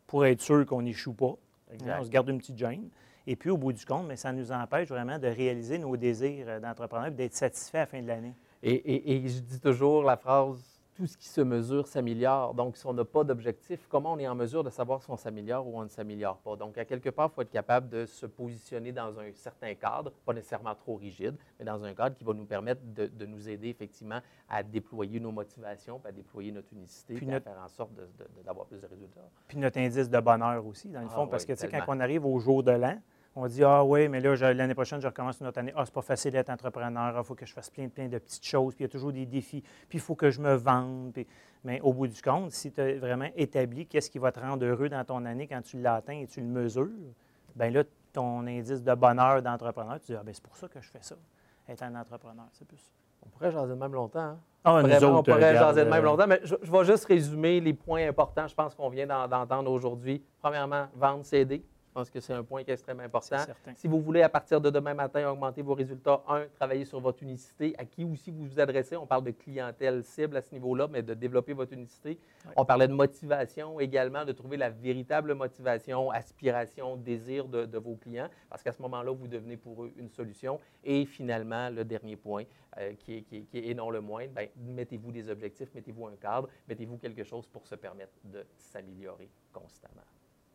pour 0.07 0.25
être 0.25 0.41
sûr 0.41 0.65
qu'on 0.65 0.81
n'échoue 0.81 1.13
pas. 1.13 1.35
On 1.71 2.03
se 2.03 2.09
garde 2.09 2.29
une 2.29 2.37
petite 2.37 2.57
gêne. 2.57 2.89
Et 3.25 3.35
puis, 3.35 3.49
au 3.49 3.57
bout 3.57 3.71
du 3.71 3.85
compte, 3.85 4.05
mais 4.05 4.17
ça 4.17 4.33
nous 4.33 4.51
empêche 4.51 4.89
vraiment 4.89 5.17
de 5.17 5.27
réaliser 5.27 5.77
nos 5.77 5.95
désirs 5.95 6.59
d'entrepreneur 6.59 7.07
et 7.07 7.11
d'être 7.11 7.33
satisfait 7.33 7.77
à 7.77 7.81
la 7.81 7.85
fin 7.85 8.01
de 8.01 8.07
l'année. 8.07 8.35
Et, 8.61 9.15
et, 9.15 9.27
je 9.27 9.39
dis 9.39 9.59
toujours 9.59 10.03
la 10.03 10.17
phrase 10.17 10.72
tout 10.95 11.07
ce 11.07 11.17
qui 11.17 11.27
se 11.27 11.41
mesure 11.41 11.87
s'améliore. 11.87 12.53
Donc, 12.53 12.77
si 12.77 12.85
on 12.85 12.93
n'a 12.93 13.05
pas 13.05 13.23
d'objectif, 13.23 13.87
comment 13.89 14.13
on 14.13 14.19
est 14.19 14.27
en 14.27 14.35
mesure 14.35 14.63
de 14.63 14.69
savoir 14.69 15.01
si 15.01 15.09
on 15.09 15.17
s'améliore 15.17 15.67
ou 15.67 15.79
on 15.79 15.83
ne 15.83 15.89
s'améliore 15.89 16.37
pas? 16.37 16.55
Donc, 16.55 16.77
à 16.77 16.85
quelque 16.85 17.09
part, 17.09 17.29
il 17.31 17.35
faut 17.35 17.41
être 17.41 17.51
capable 17.51 17.89
de 17.89 18.05
se 18.05 18.25
positionner 18.25 18.91
dans 18.91 19.19
un 19.19 19.31
certain 19.33 19.73
cadre, 19.75 20.11
pas 20.25 20.33
nécessairement 20.33 20.75
trop 20.75 20.95
rigide, 20.95 21.35
mais 21.57 21.65
dans 21.65 21.83
un 21.83 21.93
cadre 21.93 22.15
qui 22.15 22.23
va 22.23 22.33
nous 22.33 22.45
permettre 22.45 22.81
de, 22.83 23.25
nous 23.25 23.49
aider 23.49 23.69
effectivement 23.69 24.19
à 24.49 24.61
déployer 24.61 25.19
nos 25.19 25.31
motivations, 25.31 25.99
à 26.05 26.11
déployer 26.11 26.51
notre 26.51 26.71
unicité, 26.73 27.15
puis 27.15 27.31
à 27.31 27.39
faire 27.39 27.59
en 27.63 27.69
sorte 27.69 27.91
d'avoir 28.45 28.65
plus 28.67 28.81
de 28.81 28.87
résultats. 28.87 29.21
Puis 29.47 29.57
notre 29.57 29.79
indice 29.79 30.09
de 30.09 30.19
bonheur 30.19 30.65
aussi, 30.65 30.89
dans 30.89 31.01
le 31.01 31.07
ah 31.09 31.15
fond, 31.15 31.27
parce 31.27 31.45
que, 31.45 31.53
tu 31.53 31.59
sais, 31.59 31.69
quand 31.69 31.83
on 31.87 31.99
arrive 31.99 32.25
au 32.25 32.37
jour 32.39 32.61
de 32.61 32.71
l'an, 32.71 32.99
on 33.35 33.47
dit 33.47 33.63
Ah 33.63 33.83
oui, 33.83 34.07
mais 34.09 34.19
là, 34.19 34.53
l'année 34.53 34.73
prochaine, 34.73 35.01
je 35.01 35.07
recommence 35.07 35.39
une 35.39 35.47
autre 35.47 35.59
année. 35.59 35.73
Ah, 35.75 35.83
c'est 35.85 35.93
pas 35.93 36.01
facile 36.01 36.31
d'être 36.31 36.49
entrepreneur. 36.49 37.13
Il 37.13 37.17
ah, 37.17 37.23
faut 37.23 37.35
que 37.35 37.45
je 37.45 37.53
fasse 37.53 37.69
plein, 37.69 37.89
plein 37.89 38.07
de 38.07 38.17
petites 38.17 38.45
choses. 38.45 38.75
Puis 38.75 38.83
il 38.83 38.87
y 38.87 38.89
a 38.89 38.91
toujours 38.91 39.11
des 39.11 39.25
défis. 39.25 39.61
Puis 39.89 39.97
il 39.97 40.01
faut 40.01 40.15
que 40.15 40.29
je 40.29 40.39
me 40.39 40.53
vende. 40.53 41.17
Mais 41.63 41.81
au 41.81 41.93
bout 41.93 42.07
du 42.07 42.21
compte, 42.21 42.51
si 42.51 42.71
tu 42.71 42.81
as 42.81 42.95
vraiment 42.97 43.29
établi 43.35 43.87
qu'est-ce 43.87 44.09
qui 44.09 44.19
va 44.19 44.31
te 44.31 44.39
rendre 44.39 44.65
heureux 44.65 44.89
dans 44.89 45.03
ton 45.03 45.25
année 45.25 45.47
quand 45.47 45.61
tu 45.61 45.79
l'atteins 45.79 46.19
et 46.19 46.27
tu 46.27 46.41
le 46.41 46.47
mesures, 46.47 46.89
bien 47.55 47.71
là, 47.71 47.83
ton 48.11 48.45
indice 48.45 48.83
de 48.83 48.93
bonheur 48.93 49.41
d'entrepreneur, 49.41 49.99
tu 49.99 50.11
dis 50.11 50.17
Ah, 50.19 50.23
bien, 50.23 50.33
c'est 50.33 50.43
pour 50.43 50.55
ça 50.55 50.67
que 50.67 50.79
je 50.79 50.89
fais 50.89 51.01
ça, 51.01 51.15
être 51.67 51.83
un 51.83 51.95
entrepreneur. 51.95 52.45
C'est 52.51 52.67
plus. 52.67 52.91
On 53.25 53.29
pourrait 53.29 53.51
jaser 53.51 53.69
de 53.69 53.79
même 53.79 53.93
longtemps. 53.93 54.19
Hein? 54.19 54.39
Ah, 54.65 54.75
on 54.75 55.23
pourrait 55.23 55.55
jaser 55.55 55.85
de 55.85 55.89
même 55.89 56.03
euh, 56.03 56.05
longtemps, 56.05 56.27
mais 56.27 56.41
je, 56.43 56.55
je, 56.61 56.71
vais 56.71 56.83
juste 56.85 57.05
résumer 57.05 57.59
les 57.61 57.73
points 57.73 58.07
importants, 58.07 58.47
je 58.47 58.53
pense 58.55 58.75
qu'on 58.75 58.89
vient 58.89 59.07
d'entendre 59.07 59.71
aujourd'hui. 59.71 60.23
Premièrement, 60.41 60.87
vendre, 60.93 61.23
céder. 61.25 61.65
Je 61.93 61.99
pense 61.99 62.09
que 62.09 62.19
c'est 62.19 62.33
un 62.33 62.43
point 62.43 62.63
qui 62.63 62.71
est 62.71 62.73
extrêmement 62.73 63.03
important. 63.03 63.37
Si 63.75 63.87
vous 63.87 64.01
voulez, 64.01 64.23
à 64.23 64.29
partir 64.29 64.59
de 64.59 64.71
demain 64.71 64.95
matin, 64.95 65.29
augmenter 65.29 65.61
vos 65.61 65.75
résultats, 65.75 66.23
un, 66.27 66.47
travailler 66.47 66.85
sur 66.85 66.99
votre 66.99 67.21
unicité, 67.21 67.75
à 67.77 67.85
qui 67.85 68.03
aussi 68.03 68.31
vous 68.31 68.47
vous 68.47 68.59
adressez. 68.59 68.97
On 68.97 69.05
parle 69.05 69.25
de 69.25 69.29
clientèle 69.29 70.03
cible 70.03 70.35
à 70.37 70.41
ce 70.41 70.51
niveau-là, 70.55 70.87
mais 70.87 71.03
de 71.03 71.13
développer 71.13 71.53
votre 71.53 71.71
unicité. 71.71 72.17
On 72.57 72.65
parlait 72.65 72.87
de 72.87 72.93
motivation 72.93 73.79
également, 73.79 74.25
de 74.25 74.31
trouver 74.31 74.57
la 74.57 74.71
véritable 74.71 75.35
motivation, 75.35 76.09
aspiration, 76.09 76.97
désir 76.97 77.47
de, 77.47 77.77
vos 77.77 77.93
clients, 77.93 78.29
parce 78.49 78.63
qu'à 78.63 78.71
ce 78.71 78.81
moment-là, 78.81 79.11
vous 79.11 79.27
devenez 79.27 79.57
pour 79.57 79.83
eux 79.83 79.93
une 79.95 80.09
solution. 80.09 80.59
Et 80.83 81.05
finalement, 81.05 81.69
le 81.69 81.85
dernier 81.85 82.15
point, 82.15 82.45
euh, 82.79 82.93
qui, 82.95 83.17
est, 83.17 83.21
qui, 83.21 83.45
et 83.53 83.75
non 83.75 83.91
le 83.91 84.01
moindre, 84.01 84.33
ben, 84.33 84.49
mettez-vous 84.57 85.11
des 85.11 85.29
objectifs, 85.29 85.69
mettez-vous 85.75 86.07
un 86.07 86.15
cadre, 86.15 86.49
mettez-vous 86.67 86.97
quelque 86.97 87.23
chose 87.23 87.45
pour 87.45 87.67
se 87.67 87.75
permettre 87.75 88.13
de 88.23 88.43
s'améliorer 88.57 89.29
constamment. 89.51 90.01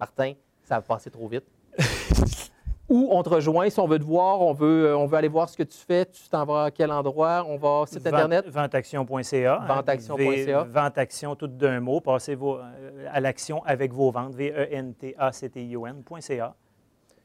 Martin, 0.00 0.34
ça 0.68 0.76
va 0.76 0.82
passer 0.82 1.10
trop 1.10 1.26
vite. 1.26 1.44
Où 2.90 3.08
on 3.10 3.22
te 3.22 3.28
rejoint, 3.28 3.68
si 3.68 3.78
on 3.80 3.86
veut 3.86 3.98
te 3.98 4.04
voir, 4.04 4.40
on 4.40 4.54
veut, 4.54 4.86
euh, 4.86 4.96
on 4.96 5.06
veut 5.06 5.18
aller 5.18 5.28
voir 5.28 5.46
ce 5.48 5.56
que 5.56 5.62
tu 5.62 5.76
fais, 5.76 6.06
tu 6.06 6.22
t'en 6.30 6.46
vas 6.46 6.64
à 6.64 6.70
quel 6.70 6.90
endroit? 6.90 7.44
On 7.46 7.58
va 7.58 7.84
site 7.86 8.06
Internet? 8.06 8.48
Venteaction.ca. 8.48 9.58
Venteaction.ca. 9.66 10.64
Venteaction, 10.64 11.36
tout 11.36 11.48
d'un 11.48 11.80
mot. 11.80 12.00
Passez 12.00 12.34
vos, 12.34 12.56
euh, 12.56 13.06
à 13.10 13.20
l'action 13.20 13.62
avec 13.64 13.92
vos 13.92 14.10
ventes. 14.10 14.34
V-E-N-T-A-C-T-I-O-N.ca. 14.34 16.54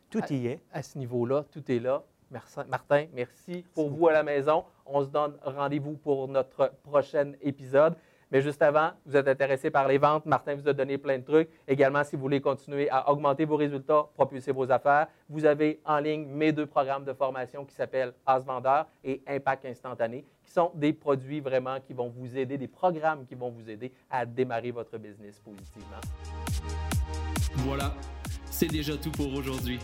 Tout 0.10 0.22
y 0.32 0.48
est. 0.48 0.60
À 0.74 0.84
ce 0.84 0.98
niveau-là, 0.98 1.46
tout 1.50 1.72
est 1.72 1.80
là. 1.80 2.04
Merci, 2.30 2.60
Martin, 2.68 3.06
merci 3.14 3.64
pour 3.74 3.90
vous 3.90 4.08
à 4.08 4.14
la 4.14 4.24
maison. 4.24 4.64
On 4.86 5.04
se 5.04 5.10
donne 5.10 5.34
rendez-vous 5.44 5.94
pour 5.94 6.28
notre 6.28 6.74
prochain 6.84 7.32
épisode. 7.42 7.96
Mais 8.34 8.42
juste 8.42 8.64
avant, 8.64 8.90
vous 9.06 9.16
êtes 9.16 9.28
intéressé 9.28 9.70
par 9.70 9.88
les 9.88 10.00
ventes, 10.00 10.26
Martin 10.26 10.56
vous 10.56 10.68
a 10.68 10.74
donné 10.74 10.98
plein 10.98 11.20
de 11.20 11.24
trucs. 11.24 11.50
Également, 11.68 12.04
si 12.04 12.16
vous 12.16 12.24
voulez 12.24 12.42
continuer 12.42 12.90
à 12.90 13.12
augmenter 13.12 13.46
vos 13.46 13.58
résultats, 13.58 14.08
propulser 14.16 14.52
vos 14.52 14.72
affaires, 14.72 15.06
vous 15.30 15.46
avez 15.46 15.80
en 15.86 16.00
ligne 16.00 16.26
mes 16.26 16.52
deux 16.52 16.66
programmes 16.66 17.06
de 17.06 17.14
formation 17.14 17.64
qui 17.64 17.76
s'appellent 17.76 18.12
As 18.26 18.40
Vendeur 18.40 18.88
et 19.04 19.22
Impact 19.28 19.66
Instantané, 19.66 20.26
qui 20.44 20.52
sont 20.52 20.72
des 20.74 20.94
produits 20.94 21.42
vraiment 21.42 21.80
qui 21.80 21.94
vont 21.94 22.10
vous 22.10 22.36
aider, 22.36 22.58
des 22.58 22.68
programmes 22.68 23.24
qui 23.28 23.36
vont 23.36 23.52
vous 23.52 23.70
aider 23.70 23.94
à 24.10 24.26
démarrer 24.26 24.72
votre 24.72 24.98
business 24.98 25.40
positivement. 25.40 26.02
Voilà, 27.58 27.94
c'est 28.46 28.66
déjà 28.66 28.98
tout 28.98 29.12
pour 29.12 29.32
aujourd'hui. 29.36 29.78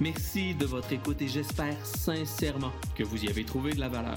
Merci 0.00 0.56
de 0.56 0.66
votre 0.66 0.92
écoute 0.92 1.22
et 1.22 1.28
j'espère 1.28 1.86
sincèrement 1.86 2.72
que 2.96 3.04
vous 3.04 3.24
y 3.24 3.28
avez 3.28 3.44
trouvé 3.44 3.74
de 3.74 3.78
la 3.78 3.88
valeur. 3.88 4.16